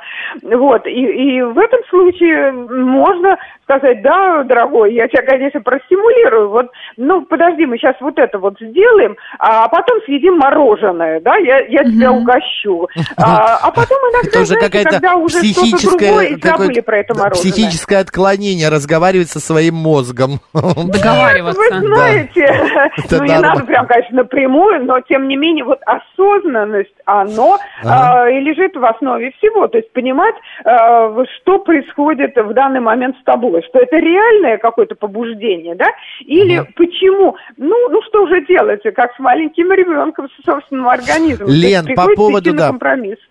вот, 0.42 0.86
и, 0.86 0.90
и 0.90 1.42
в 1.42 1.58
этом 1.58 1.80
случае 1.88 2.52
можно 2.52 3.38
сказать, 3.78 4.02
да, 4.02 4.42
дорогой, 4.44 4.94
я 4.94 5.08
тебя, 5.08 5.22
конечно, 5.22 5.60
простимулирую, 5.60 6.50
вот, 6.50 6.66
ну, 6.96 7.22
подожди, 7.22 7.66
мы 7.66 7.78
сейчас 7.78 7.96
вот 8.00 8.18
это 8.18 8.38
вот 8.38 8.54
сделаем, 8.60 9.16
а 9.38 9.68
потом 9.68 10.00
съедим 10.04 10.36
мороженое, 10.38 11.20
да, 11.20 11.36
я, 11.36 11.60
я 11.66 11.84
тебя 11.84 12.12
угощу, 12.12 12.88
а, 13.16 13.58
а 13.62 13.70
потом 13.70 13.98
иногда, 13.98 14.44
знаете, 14.44 14.88
когда 14.88 15.14
уже 15.16 15.42
что-то 15.42 15.90
другое, 15.90 16.26
и 16.26 16.40
забыли 16.40 16.80
про 16.80 16.98
это 16.98 17.14
мороженое. 17.14 17.52
Психическое 17.52 17.96
отклонение, 17.98 18.68
разговаривать 18.68 19.28
со 19.28 19.40
своим 19.40 19.74
мозгом. 19.74 20.40
Договариваться. 20.54 21.60
Вы 21.60 21.86
знаете, 21.86 22.90
ну, 23.10 23.24
не 23.24 23.38
надо 23.38 23.64
прям, 23.64 23.86
конечно, 23.86 24.16
напрямую, 24.16 24.84
но, 24.84 25.00
тем 25.00 25.28
не 25.28 25.36
менее, 25.36 25.64
вот 25.64 25.80
осознанность, 25.86 26.94
оно 27.04 27.58
а, 27.84 28.28
и 28.28 28.40
лежит 28.40 28.76
в 28.76 28.84
основе 28.84 29.32
всего, 29.38 29.68
то 29.68 29.78
есть 29.78 29.92
понимать, 29.92 30.34
а, 30.64 31.14
что 31.36 31.58
происходит 31.58 32.36
в 32.36 32.52
данный 32.52 32.80
момент 32.80 33.16
с 33.20 33.24
тобой 33.24 33.59
что 33.68 33.78
это 33.78 33.96
реальное 33.96 34.58
какое-то 34.58 34.94
побуждение, 34.94 35.74
да? 35.74 35.86
Или 36.20 36.58
угу. 36.58 36.68
почему? 36.76 37.36
Ну, 37.56 37.88
ну 37.90 38.00
что 38.08 38.26
же 38.26 38.44
делать, 38.46 38.82
как 38.94 39.14
с 39.14 39.18
маленьким 39.18 39.72
ребенком, 39.72 40.28
с 40.28 40.44
собственным 40.44 40.88
организмом. 40.88 41.48
Лен, 41.48 41.86
по 41.94 42.08
поводу, 42.14 42.52
да, 42.54 42.72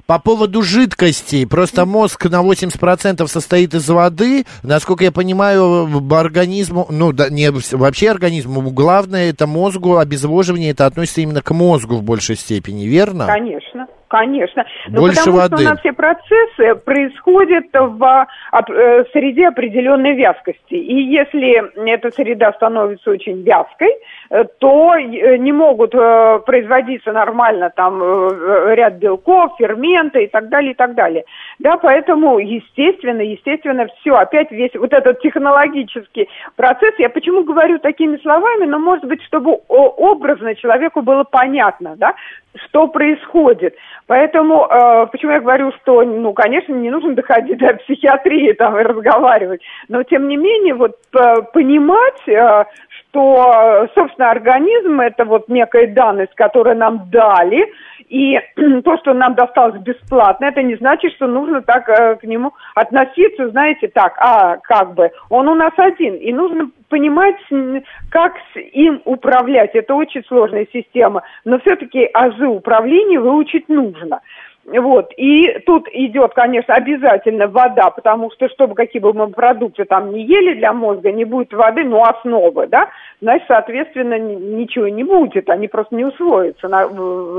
по 0.05 0.19
поводу 0.19 0.61
жидкостей, 0.61 1.47
просто 1.47 1.85
мозг 1.85 2.25
на 2.25 2.41
80% 2.43 3.25
состоит 3.27 3.73
из 3.73 3.89
воды, 3.89 4.45
насколько 4.63 5.03
я 5.03 5.11
понимаю, 5.11 5.87
организму, 6.11 6.87
ну, 6.89 7.11
да, 7.11 7.29
не 7.29 7.49
вообще 7.51 8.09
организму, 8.09 8.61
главное 8.71 9.29
это 9.29 9.47
мозгу, 9.47 9.97
обезвоживание, 9.97 10.71
это 10.71 10.85
относится 10.85 11.21
именно 11.21 11.41
к 11.41 11.51
мозгу 11.51 11.95
в 11.95 12.03
большей 12.03 12.35
степени, 12.35 12.85
верно? 12.85 13.25
Конечно. 13.25 13.87
Конечно. 14.09 14.65
Но 14.87 15.01
Больше 15.01 15.17
потому 15.17 15.37
воды. 15.37 15.57
что 15.57 15.65
у 15.65 15.69
нас 15.69 15.79
все 15.79 15.93
процессы 15.93 16.75
происходят 16.83 17.65
в 17.71 18.27
э, 18.69 19.05
среде 19.13 19.47
определенной 19.47 20.15
вязкости. 20.15 20.73
И 20.73 21.03
если 21.03 21.61
эта 21.87 22.09
среда 22.09 22.51
становится 22.53 23.11
очень 23.11 23.43
вязкой, 23.43 23.93
э, 24.31 24.45
то 24.57 24.95
э, 24.95 25.37
не 25.37 25.51
могут 25.51 25.91
производиться 25.91 27.11
нормально 27.11 27.71
там 27.75 28.01
ряд 28.73 28.95
белков, 28.95 29.51
ферменты 29.59 30.23
и 30.23 30.27
так 30.27 30.49
далее, 30.49 30.71
и 30.71 30.75
так 30.75 30.95
далее. 30.95 31.23
Да, 31.59 31.75
поэтому, 31.75 32.39
естественно, 32.39 33.19
естественно, 33.19 33.87
все, 33.99 34.15
опять 34.15 34.49
весь 34.49 34.73
вот 34.75 34.93
этот 34.93 35.19
технологический 35.19 36.29
процесс, 36.55 36.93
я 36.97 37.09
почему 37.09 37.43
говорю 37.43 37.79
такими 37.79 38.15
словами, 38.17 38.63
но, 38.63 38.79
может 38.79 39.03
быть, 39.03 39.21
чтобы 39.23 39.59
образно 39.67 40.55
человеку 40.55 41.01
было 41.01 41.25
понятно, 41.25 41.97
да, 41.97 42.15
что 42.65 42.87
происходит. 42.87 43.75
Поэтому, 44.07 44.67
э, 44.67 45.07
почему 45.07 45.33
я 45.33 45.41
говорю, 45.41 45.73
что, 45.81 46.01
ну, 46.03 46.31
конечно, 46.31 46.73
не 46.73 46.89
нужно 46.89 47.13
доходить 47.13 47.57
до 47.57 47.73
психиатрии 47.73 48.53
там 48.53 48.79
и 48.79 48.83
разговаривать, 48.83 49.61
но, 49.89 50.03
тем 50.03 50.29
не 50.29 50.37
менее, 50.37 50.75
вот 50.75 50.95
э, 51.13 51.41
понимать, 51.51 52.25
э, 52.27 52.63
что, 53.09 53.87
собственно, 53.95 54.31
организм– 54.31 54.99
это 55.01 55.25
вот 55.25 55.49
некая 55.49 55.87
данность, 55.87 56.33
которую 56.35 56.77
нам 56.77 57.09
дали, 57.09 57.67
и 58.09 58.39
то, 58.83 58.97
что 58.97 59.13
нам 59.13 59.35
досталось 59.35 59.79
бесплатно, 59.81 60.45
это 60.45 60.61
не 60.61 60.75
значит, 60.75 61.13
что 61.13 61.27
нужно 61.27 61.61
так 61.61 61.87
э, 61.87 62.15
к 62.15 62.23
нему 62.23 62.53
относиться, 62.75 63.49
знаете, 63.49 63.87
так, 63.87 64.15
а 64.17 64.57
как 64.57 64.95
бы, 64.95 65.11
он 65.29 65.47
у 65.47 65.55
нас 65.55 65.71
один, 65.77 66.15
и 66.15 66.33
нужно 66.33 66.71
понимать, 66.89 67.35
как 68.09 68.33
с 68.53 68.59
им 68.59 69.01
управлять. 69.05 69.75
Это 69.75 69.93
очень 69.93 70.23
сложная 70.25 70.67
система, 70.73 71.23
но 71.45 71.59
все-таки 71.59 72.09
азы 72.13 72.47
управления 72.47 73.19
выучить 73.19 73.69
нужно. 73.69 74.21
Вот. 74.77 75.11
И 75.17 75.59
тут 75.65 75.87
идет, 75.91 76.33
конечно, 76.33 76.75
обязательно 76.75 77.47
вода, 77.47 77.89
потому 77.89 78.31
что, 78.31 78.47
чтобы 78.49 78.75
какие 78.75 79.01
бы 79.01 79.13
мы 79.13 79.27
продукты 79.29 79.85
там 79.85 80.11
не 80.11 80.23
ели 80.23 80.55
для 80.55 80.73
мозга, 80.73 81.11
не 81.11 81.25
будет 81.25 81.51
воды, 81.53 81.83
но 81.83 82.03
основа, 82.03 82.67
да, 82.67 82.89
значит, 83.21 83.45
соответственно, 83.47 84.19
ничего 84.19 84.87
не 84.87 85.03
будет, 85.03 85.49
они 85.49 85.67
просто 85.67 85.95
не 85.95 86.05
усвоятся 86.05 86.67
на, 86.67 86.83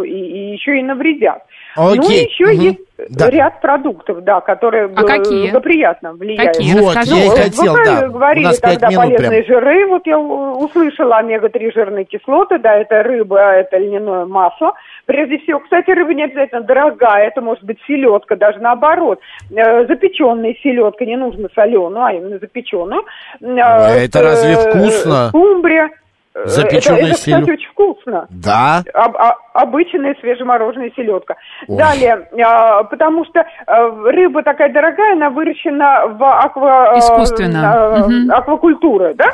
и, 0.05 0.11
и 0.11 0.53
еще 0.53 0.79
и 0.79 0.83
навредят. 0.83 1.45
Окей. 1.77 1.99
Ну, 1.99 2.11
еще 2.11 2.45
угу. 2.45 2.63
есть 2.63 2.90
да. 3.09 3.31
ряд 3.31 3.61
продуктов, 3.61 4.23
да, 4.23 4.41
которые 4.41 4.91
а 4.95 5.05
какие? 5.05 5.51
благоприятно 5.51 6.13
влияют. 6.13 6.57
Какие? 6.57 6.81
Вот, 6.81 6.97
Расскажи. 6.97 7.17
я 7.17 7.25
и 7.27 7.29
хотел, 7.29 7.73
вы 7.75 7.85
да. 7.85 8.09
говорили 8.09 8.53
тогда 8.61 8.89
полезные 8.91 9.43
прям. 9.43 9.45
жиры, 9.47 9.87
вот 9.87 10.07
я 10.07 10.19
услышала 10.19 11.19
омега-3 11.19 11.73
жирные 11.75 12.05
кислоты, 12.05 12.59
да, 12.59 12.77
это 12.77 13.03
рыба, 13.03 13.39
это 13.39 13.79
льняное 13.79 14.27
масло. 14.27 14.75
Прежде 15.07 15.39
всего, 15.39 15.61
кстати, 15.61 15.91
рыба 15.91 16.15
не 16.15 16.25
обязательно 16.25 16.63
дорогая, 16.63 17.29
это 17.29 17.41
может 17.41 17.65
быть 17.65 17.79
селедка, 17.87 18.37
даже 18.37 18.59
наоборот. 18.59 19.21
Э, 19.51 19.87
запеченная 19.87 20.55
селедка, 20.63 21.05
не 21.05 21.17
нужно 21.17 21.49
соленую, 21.55 22.05
а 22.05 22.13
именно 22.13 22.39
запеченную. 22.39 23.05
А 23.43 23.91
это 23.91 24.19
э, 24.21 24.23
разве 24.23 24.57
вкусно? 24.57 25.29
Скумбрия. 25.29 25.91
Запеченная 26.33 26.99
это, 26.99 27.07
это, 27.09 27.15
кстати, 27.17 27.51
очень 27.51 27.71
вкусно. 27.71 28.29
Да? 28.31 28.85
Об, 28.95 29.17
а, 29.17 29.37
обычная 29.53 30.15
свежемороженая 30.21 30.93
селедка. 30.95 31.37
Ой. 31.67 31.77
Далее, 31.77 32.29
а, 32.45 32.85
потому 32.85 33.25
что 33.25 33.45
а, 33.67 33.89
рыба 33.89 34.45
такая 34.45 34.73
дорогая, 34.73 35.15
она 35.15 35.31
выращена 35.31 36.07
в 36.07 36.23
аква... 36.23 36.95
Э, 36.95 36.99
Искусственно. 36.99 37.73
А, 37.73 38.01
угу. 38.05 38.13
аквакультура, 38.33 39.15
да? 39.15 39.33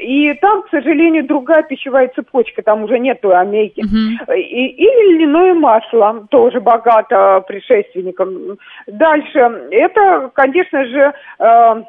И 0.00 0.32
там, 0.34 0.62
к 0.62 0.70
сожалению, 0.70 1.26
другая 1.26 1.64
пищевая 1.64 2.08
цепочка, 2.14 2.62
там 2.62 2.84
уже 2.84 3.00
нету 3.00 3.34
омеги. 3.34 3.80
Угу. 3.80 4.32
И, 4.34 4.66
и 4.68 5.16
льняное 5.16 5.54
масло 5.54 6.24
тоже 6.30 6.60
богато 6.60 7.42
предшественником. 7.48 8.58
Дальше, 8.86 9.38
это, 9.72 10.30
конечно 10.34 10.84
же... 10.84 11.12
А, 11.40 11.82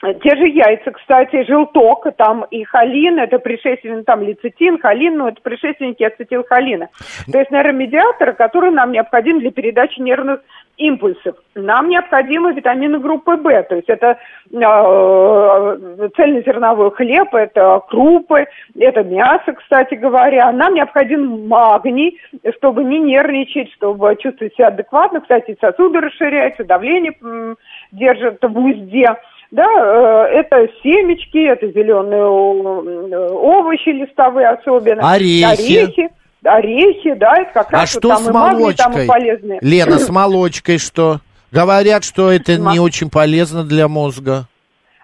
те 0.00 0.36
же 0.36 0.46
яйца, 0.46 0.92
кстати, 0.92 1.44
желток, 1.44 2.06
там 2.16 2.44
и 2.50 2.62
холин, 2.62 3.18
это 3.18 3.38
предшественник, 3.38 4.04
там 4.04 4.22
лецитин, 4.22 4.78
холин, 4.80 5.18
ну, 5.18 5.26
это 5.26 5.40
предшественники 5.42 6.04
ацетилхолина. 6.04 6.88
То 7.30 7.38
есть 7.38 7.50
нейромедиаторы, 7.50 8.34
которые 8.34 8.70
нам 8.70 8.92
необходимы 8.92 9.40
для 9.40 9.50
передачи 9.50 10.00
нервных 10.00 10.40
импульсов. 10.76 11.34
Нам 11.56 11.88
необходимы 11.88 12.52
витамины 12.52 13.00
группы 13.00 13.36
В, 13.36 13.62
то 13.64 13.74
есть 13.74 13.88
это 13.88 14.18
э, 14.52 16.08
цельнозерновой 16.16 16.92
хлеб, 16.92 17.34
это 17.34 17.80
крупы, 17.88 18.46
это 18.78 19.02
мясо, 19.02 19.52
кстати 19.52 19.94
говоря. 19.94 20.52
Нам 20.52 20.74
необходим 20.74 21.48
магний, 21.48 22.20
чтобы 22.56 22.84
не 22.84 23.00
нервничать, 23.00 23.72
чтобы 23.72 24.14
чувствовать 24.16 24.54
себя 24.54 24.68
адекватно. 24.68 25.20
Кстати, 25.20 25.56
сосуды 25.60 26.00
расширяются, 26.00 26.62
давление 26.62 27.14
м, 27.20 27.56
держит 27.90 28.38
в 28.40 28.58
узде. 28.58 29.16
Да, 29.50 29.64
э, 29.64 30.40
это 30.40 30.68
семечки, 30.82 31.48
это 31.48 31.68
зеленые 31.68 32.20
э, 32.20 33.28
овощи 33.30 33.88
листовые 33.88 34.48
особенно. 34.48 35.10
Орехи. 35.10 35.44
Орехи. 35.44 36.08
Орехи, 36.44 37.14
да, 37.14 37.36
это 37.38 37.50
как 37.52 37.72
а 37.72 37.78
раз 37.78 37.90
что 37.90 38.08
там 38.08 38.18
с 38.18 38.30
молочкой? 38.30 38.74
там 38.74 38.98
и 39.00 39.06
полезные. 39.06 39.58
Лена, 39.60 39.98
с 39.98 40.08
молочкой 40.08 40.78
что? 40.78 41.20
Говорят, 41.50 42.04
что 42.04 42.30
это 42.30 42.56
не 42.56 42.78
очень 42.78 43.10
полезно 43.10 43.64
для 43.64 43.88
мозга. 43.88 44.46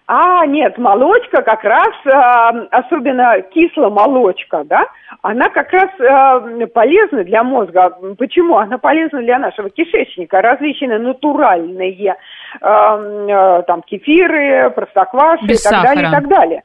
А, 0.06 0.44
нет, 0.44 0.76
молочка 0.76 1.40
как 1.40 1.64
раз, 1.64 1.94
э, 2.04 2.66
особенно 2.72 3.40
кисломолочка, 3.40 4.62
да, 4.64 4.86
она 5.22 5.48
как 5.48 5.72
раз 5.72 5.88
э, 5.98 6.66
полезна 6.66 7.24
для 7.24 7.42
мозга. 7.42 7.96
Почему? 8.18 8.58
Она 8.58 8.76
полезна 8.76 9.22
для 9.22 9.38
нашего 9.38 9.70
кишечника. 9.70 10.42
Различные 10.42 10.98
натуральные, 10.98 12.16
э, 12.60 13.62
там, 13.66 13.82
кефиры, 13.86 14.70
простокваши 14.76 15.46
Без 15.46 15.64
и 15.64 15.70
так 15.70 15.80
сахара. 15.80 15.94
далее, 15.94 16.08
и 16.08 16.12
так 16.12 16.28
далее. 16.28 16.62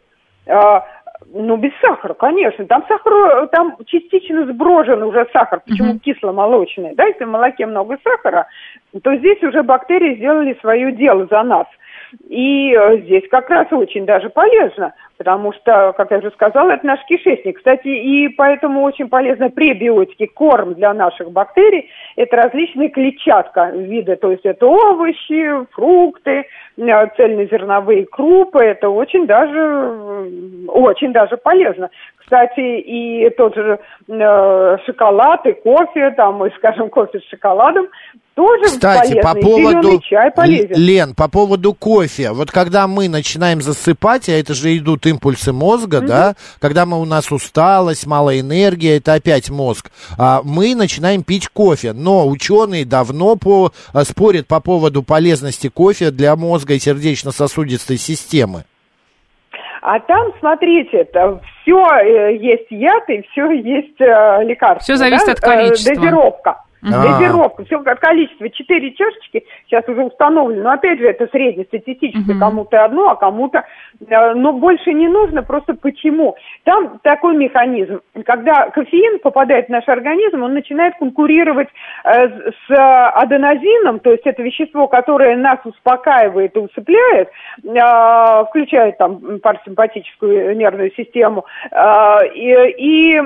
Ну, 1.31 1.57
без 1.57 1.71
сахара, 1.79 2.15
конечно. 2.15 2.65
Там 2.65 2.83
сахар, 2.87 3.47
там 3.49 3.77
частично 3.85 4.47
сброжен 4.47 5.03
уже 5.03 5.27
сахар. 5.31 5.61
Почему 5.65 5.93
uh-huh. 5.93 5.99
кисломолочный? 5.99 6.95
Да, 6.95 7.05
если 7.05 7.25
в 7.25 7.29
молоке 7.29 7.65
много 7.67 7.97
сахара, 8.03 8.47
то 9.03 9.15
здесь 9.15 9.41
уже 9.43 9.61
бактерии 9.61 10.15
сделали 10.15 10.57
свое 10.59 10.91
дело 10.93 11.27
за 11.29 11.43
нас. 11.43 11.67
И 12.27 12.73
э, 12.73 12.97
здесь 13.01 13.27
как 13.29 13.49
раз 13.49 13.67
очень 13.71 14.05
даже 14.05 14.29
полезно, 14.29 14.93
потому 15.19 15.51
что, 15.51 15.93
как 15.97 16.11
я 16.11 16.19
уже 16.19 16.31
сказала, 16.31 16.71
это 16.71 16.87
наш 16.87 17.01
кишечник. 17.05 17.57
Кстати, 17.57 17.89
и 17.89 18.29
поэтому 18.29 18.81
очень 18.83 19.09
полезно 19.09 19.49
пребиотики, 19.49 20.25
корм 20.25 20.75
для 20.75 20.93
наших 20.93 21.29
бактерий. 21.31 21.89
Это 22.15 22.37
различные 22.37 22.87
клетчатка 22.87 23.71
виды, 23.75 24.15
то 24.15 24.31
есть 24.31 24.45
это 24.45 24.65
овощи, 24.65 25.65
фрукты, 25.73 26.45
э, 26.77 27.07
цельнозерновые 27.17 28.05
крупы. 28.05 28.63
Это 28.63 28.89
очень 28.89 29.27
даже, 29.27 30.29
очень 30.69 31.11
даже 31.11 31.35
полезно. 31.35 31.89
Кстати, 32.15 32.79
и 32.79 33.29
тот 33.31 33.55
же 33.55 33.79
э, 34.07 34.77
шоколад, 34.85 35.45
и 35.47 35.51
кофе, 35.51 36.11
там, 36.11 36.45
и, 36.45 36.55
скажем, 36.55 36.89
кофе 36.89 37.19
с 37.19 37.29
шоколадом, 37.29 37.87
тоже 38.39 38.65
Кстати, 38.65 39.19
по 39.21 39.35
поводу, 39.35 39.99
чай 39.99 40.31
полезен. 40.31 40.75
Лен, 40.77 41.13
по 41.13 41.27
поводу 41.27 41.73
кофе. 41.73 42.31
Вот 42.31 42.51
когда 42.51 42.87
мы 42.87 43.09
начинаем 43.09 43.61
засыпать, 43.61 44.29
а 44.29 44.31
это 44.31 44.53
же 44.53 44.77
идут 44.77 45.05
импульсы 45.09 45.53
мозга, 45.53 45.97
mm 45.97 46.09
да, 46.09 46.35
когда 46.59 46.85
мы, 46.85 46.99
у 46.99 47.05
нас 47.05 47.31
усталость, 47.31 48.07
мало 48.07 48.39
энергии, 48.39 48.97
это 48.97 49.13
опять 49.13 49.49
мозг, 49.49 49.91
а 50.17 50.41
мы 50.43 50.73
начинаем 50.73 51.23
пить 51.23 51.47
кофе. 51.49 51.93
Но 51.93 52.27
ученые 52.27 52.85
давно 52.85 53.35
по, 53.35 53.71
а, 53.93 54.03
спорят 54.05 54.47
по 54.47 54.59
поводу 54.59 55.03
полезности 55.03 55.67
кофе 55.67 56.11
для 56.11 56.35
мозга 56.35 56.73
и 56.73 56.79
сердечно-сосудистой 56.79 57.97
системы. 57.97 58.63
А 59.81 59.99
там, 59.99 60.31
смотрите, 60.39 60.97
это 60.97 61.39
все 61.61 61.85
э, 62.01 62.35
есть 62.35 62.67
яд 62.69 63.09
и 63.09 63.21
все 63.31 63.51
есть 63.51 63.99
э, 64.01 64.43
лекарство. 64.43 64.83
Все 64.83 64.95
зависит 64.95 65.27
да? 65.27 65.31
от 65.33 65.39
количества. 65.39 65.91
Э, 65.91 65.95
дозировка. 65.95 66.63
Дозировка, 66.81 67.65
все 67.65 67.79
количество, 67.79 68.49
4 68.49 68.91
чашечки 68.93 69.43
сейчас 69.65 69.87
уже 69.87 70.03
установлено, 70.05 70.63
но 70.63 70.71
опять 70.71 70.99
же 70.99 71.07
это 71.07 71.27
среднестатистическое, 71.27 72.35
угу. 72.35 72.39
кому-то 72.39 72.85
одно, 72.85 73.09
а 73.09 73.15
кому-то, 73.15 73.65
э, 73.99 74.33
но 74.33 74.53
больше 74.53 74.93
не 74.93 75.07
нужно, 75.07 75.43
просто 75.43 75.73
почему? 75.73 76.35
Там 76.63 76.99
такой 76.99 77.35
механизм, 77.35 77.99
когда 78.25 78.69
кофеин 78.69 79.19
попадает 79.19 79.67
в 79.67 79.69
наш 79.69 79.87
организм, 79.89 80.43
он 80.43 80.53
начинает 80.53 80.95
конкурировать 80.97 81.67
э, 82.05 82.29
с 82.67 83.11
аденозином, 83.15 83.99
то 83.99 84.11
есть 84.11 84.25
это 84.25 84.41
вещество, 84.41 84.87
которое 84.87 85.35
нас 85.35 85.59
успокаивает 85.65 86.55
и 86.55 86.59
усыпляет, 86.59 87.29
э, 87.63 88.45
включает 88.49 88.97
там 88.97 89.39
парасимпатическую 89.39 90.55
нервную 90.55 90.91
систему, 90.95 91.45
и 91.71 93.21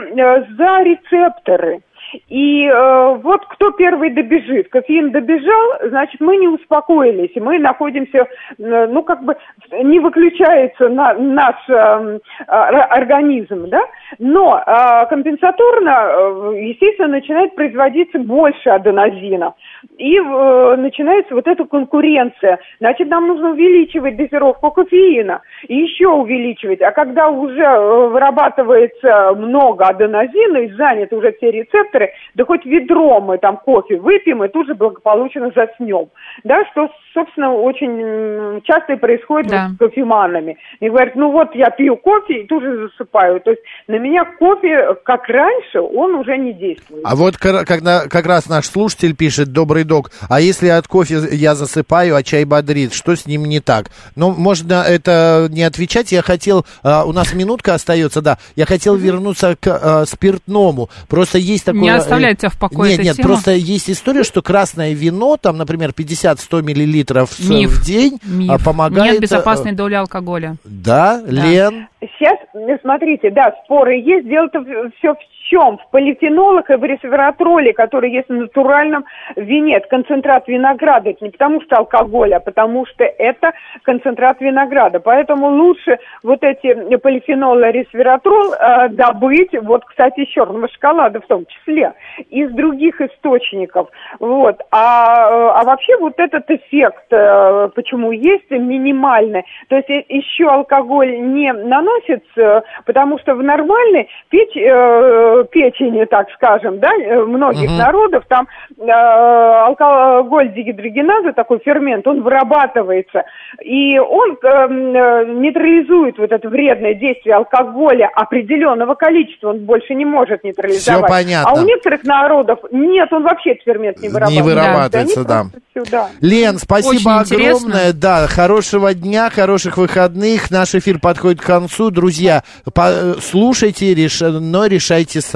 за 0.57 0.81
рецепторы. 0.83 1.81
И 2.29 2.65
э, 2.65 3.19
вот 3.21 3.45
кто 3.47 3.71
первый 3.71 4.11
добежит. 4.11 4.69
Кофеин 4.69 5.11
добежал, 5.11 5.89
значит, 5.89 6.19
мы 6.21 6.37
не 6.37 6.47
успокоились, 6.47 7.31
и 7.35 7.39
мы 7.39 7.59
находимся, 7.59 8.27
э, 8.57 8.87
ну, 8.87 9.03
как 9.03 9.23
бы, 9.23 9.35
не 9.71 9.99
выключается 9.99 10.89
на, 10.89 11.13
наш 11.13 11.55
э, 11.69 12.19
э, 12.39 12.51
организм, 12.51 13.67
да, 13.69 13.81
но 14.19 14.61
э, 14.65 15.05
компенсаторно, 15.09 15.89
э, 15.89 16.61
естественно, 16.61 17.09
начинает 17.09 17.55
производиться 17.55 18.19
больше 18.19 18.69
аденозина. 18.69 19.53
И 19.97 20.17
э, 20.17 20.75
начинается 20.77 21.33
вот 21.35 21.47
эта 21.47 21.65
конкуренция. 21.65 22.59
Значит, 22.79 23.07
нам 23.09 23.27
нужно 23.27 23.51
увеличивать 23.51 24.17
дозировку 24.17 24.71
кофеина 24.71 25.41
и 25.67 25.75
еще 25.75 26.07
увеличивать. 26.07 26.81
А 26.81 26.91
когда 26.91 27.29
уже 27.29 27.61
э, 27.61 28.07
вырабатывается 28.07 29.33
много 29.35 29.85
аденозина 29.85 30.57
и 30.57 30.71
заняты 30.73 31.15
уже 31.15 31.33
все 31.33 31.51
рецепторы, 31.51 32.02
да 32.35 32.45
хоть 32.45 32.65
ведро 32.65 33.21
мы 33.21 33.37
там 33.37 33.57
кофе 33.57 33.97
выпьем 33.97 34.43
и 34.43 34.47
тут 34.47 34.67
же 34.67 34.75
благополучно 34.75 35.51
заснем. 35.55 36.09
Да, 36.43 36.63
что, 36.71 36.89
собственно, 37.13 37.53
очень 37.53 38.61
часто 38.63 38.93
и 38.93 38.95
происходит 38.95 39.51
да. 39.51 39.67
вот 39.67 39.75
с 39.75 39.77
кофеманами. 39.77 40.57
И 40.79 40.89
говорят, 40.89 41.15
ну 41.15 41.31
вот 41.31 41.55
я 41.55 41.69
пью 41.69 41.97
кофе 41.97 42.41
и 42.41 42.47
тут 42.47 42.63
же 42.63 42.87
засыпаю. 42.87 43.39
То 43.41 43.51
есть 43.51 43.61
на 43.87 43.97
меня 43.97 44.25
кофе, 44.25 44.95
как 45.03 45.27
раньше, 45.27 45.79
он 45.79 46.15
уже 46.15 46.37
не 46.37 46.53
действует. 46.53 47.03
А 47.05 47.15
вот 47.15 47.37
когда 47.37 48.07
как 48.07 48.25
раз 48.25 48.49
наш 48.49 48.65
слушатель 48.65 49.15
пишет, 49.15 49.51
добрый 49.51 49.83
док, 49.83 50.11
а 50.29 50.41
если 50.41 50.67
от 50.67 50.87
кофе 50.87 51.15
я 51.31 51.55
засыпаю, 51.55 52.15
а 52.15 52.23
чай 52.23 52.45
бодрит, 52.45 52.93
что 52.93 53.15
с 53.15 53.25
ним 53.25 53.45
не 53.45 53.59
так? 53.59 53.87
Ну, 54.15 54.31
можно 54.31 54.83
это 54.87 55.47
не 55.49 55.63
отвечать. 55.63 56.11
Я 56.11 56.21
хотел, 56.21 56.65
а, 56.83 57.05
у 57.05 57.13
нас 57.13 57.33
минутка 57.33 57.73
остается, 57.73 58.21
да, 58.21 58.37
я 58.55 58.65
хотел 58.65 58.95
вернуться 58.95 59.55
к 59.59 59.67
а, 59.67 60.05
спиртному. 60.05 60.89
Просто 61.09 61.37
есть 61.37 61.65
такое... 61.65 61.81
Не 61.93 61.99
оставляет 61.99 62.37
тебя 62.39 62.49
в 62.49 62.59
покое 62.59 62.91
Нет, 62.91 63.03
нет, 63.03 63.15
тема. 63.17 63.29
просто 63.29 63.51
есть 63.51 63.89
история, 63.89 64.23
что 64.23 64.41
красное 64.41 64.93
вино, 64.93 65.37
там, 65.37 65.57
например, 65.57 65.91
50-100 65.91 66.61
миллилитров 66.61 67.39
Миф. 67.39 67.69
в 67.69 67.85
день 67.85 68.19
Миф. 68.23 68.51
А, 68.51 68.57
помогает... 68.63 69.13
Нет 69.13 69.21
безопасной 69.21 69.73
доли 69.73 69.95
алкоголя. 69.95 70.55
Да, 70.63 71.21
да. 71.21 71.31
Лен? 71.31 71.87
Сейчас, 72.01 72.37
смотрите, 72.81 73.29
да, 73.31 73.53
споры 73.63 73.95
есть. 73.95 74.27
Дело-то 74.27 74.63
все 74.97 75.13
в 75.13 75.17
чем? 75.53 75.77
В 75.77 75.91
полифенолах 75.91 76.69
и 76.69 76.75
в 76.75 76.83
ресвератроле, 76.83 77.73
который 77.73 78.11
есть 78.11 78.29
в 78.29 78.33
натуральном 78.33 79.05
вине. 79.35 79.77
Это 79.77 79.87
концентрат 79.87 80.47
винограда. 80.47 81.11
Это 81.11 81.23
не 81.23 81.31
потому 81.31 81.61
что 81.61 81.77
алкоголь, 81.77 82.33
а 82.33 82.39
потому 82.39 82.85
что 82.85 83.03
это 83.03 83.53
концентрат 83.83 84.41
винограда. 84.41 84.99
Поэтому 84.99 85.49
лучше 85.49 85.99
вот 86.23 86.43
эти 86.43 86.95
полифенолы, 86.97 87.71
ресвератрол 87.71 88.53
э, 88.53 88.89
добыть, 88.89 89.51
вот, 89.61 89.85
кстати, 89.85 90.21
из 90.21 90.27
черного 90.29 90.67
шоколада 90.69 91.21
в 91.21 91.27
том 91.27 91.45
числе, 91.45 91.93
из 92.29 92.51
других 92.51 92.99
источников. 93.01 93.89
Вот. 94.19 94.59
А, 94.71 95.29
э, 95.29 95.51
а 95.59 95.63
вообще 95.65 95.97
вот 95.97 96.13
этот 96.17 96.49
эффект, 96.49 97.11
э, 97.11 97.69
почему 97.75 98.11
есть, 98.11 98.49
минимальный. 98.49 99.43
То 99.69 99.75
есть 99.75 99.89
э, 99.89 100.03
еще 100.09 100.47
алкоголь 100.47 101.19
не 101.19 101.53
наносится, 101.53 102.63
потому 102.85 103.19
что 103.19 103.35
в 103.35 103.43
нормальной 103.43 104.09
печь 104.29 104.57
э, 104.57 105.42
печени, 105.43 106.05
так 106.05 106.27
скажем, 106.35 106.79
да, 106.79 106.89
э, 106.93 107.23
многих 107.25 107.69
угу. 107.69 107.77
народов, 107.77 108.23
там 108.27 108.47
э, 108.77 108.91
алкоголь 108.91 110.53
дегидрогеназа, 110.53 111.33
такой 111.33 111.59
фермент, 111.59 112.07
он 112.07 112.21
вырабатывается, 112.21 113.23
и 113.63 113.97
он 113.99 114.31
э, 114.31 114.47
э, 114.47 115.25
нейтрализует 115.33 116.17
вот 116.17 116.31
это 116.31 116.49
вредное 116.49 116.93
действие 116.93 117.35
алкоголя 117.35 118.09
определенного 118.13 118.95
количества, 118.95 119.49
он 119.49 119.59
больше 119.59 119.93
не 119.95 120.05
может 120.05 120.43
нейтрализовать. 120.43 121.05
Все 121.05 121.07
понятно. 121.07 121.51
А 121.51 121.61
у 121.61 121.65
некоторых 121.65 122.03
народов 122.03 122.59
нет, 122.71 123.11
он 123.11 123.23
вообще 123.23 123.51
этот 123.51 123.63
фермент 123.63 123.99
не 123.99 124.09
вырабатывается. 124.09 124.43
Не 124.43 124.53
вырабатывается, 124.53 125.23
да. 125.25 125.43
да. 125.91 126.09
Лен, 126.21 126.57
спасибо 126.57 126.89
Очень 126.89 127.11
огромное, 127.11 127.89
интересно. 127.89 127.93
да, 127.93 128.27
хорошего 128.27 128.93
дня, 128.93 129.29
хороших 129.29 129.77
выходных, 129.77 130.51
наш 130.51 130.75
эфир 130.75 130.99
подходит 130.99 131.41
к 131.41 131.45
концу, 131.45 131.89
друзья, 131.91 132.43
по- 132.73 133.15
слушайте, 133.21 133.93
реш... 133.93 134.21
но 134.21 134.65
решайте 134.65 135.21
сами. 135.21 135.32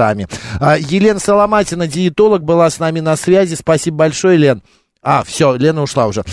А, 0.59 0.77
Елена 0.77 1.19
Соломатина, 1.19 1.87
диетолог, 1.87 2.43
была 2.43 2.69
с 2.69 2.79
нами 2.79 2.99
на 2.99 3.15
связи. 3.15 3.55
Спасибо 3.55 3.97
большое, 3.97 4.37
Лен. 4.37 4.61
А, 5.01 5.23
все, 5.23 5.55
Лена 5.55 5.83
ушла 5.83 6.07
уже. 6.07 6.23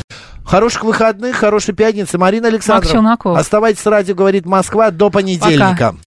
Хороших 0.45 0.85
выходных, 0.85 1.37
хорошей 1.37 1.75
пятницы. 1.75 2.19
Марина 2.19 2.49
Александровна, 2.49 3.17
оставайтесь 3.37 3.81
с 3.81 3.87
радио, 3.87 4.15
говорит 4.15 4.47
Москва, 4.47 4.91
до 4.91 5.11
понедельника. 5.11 5.93
Пока. 5.93 5.95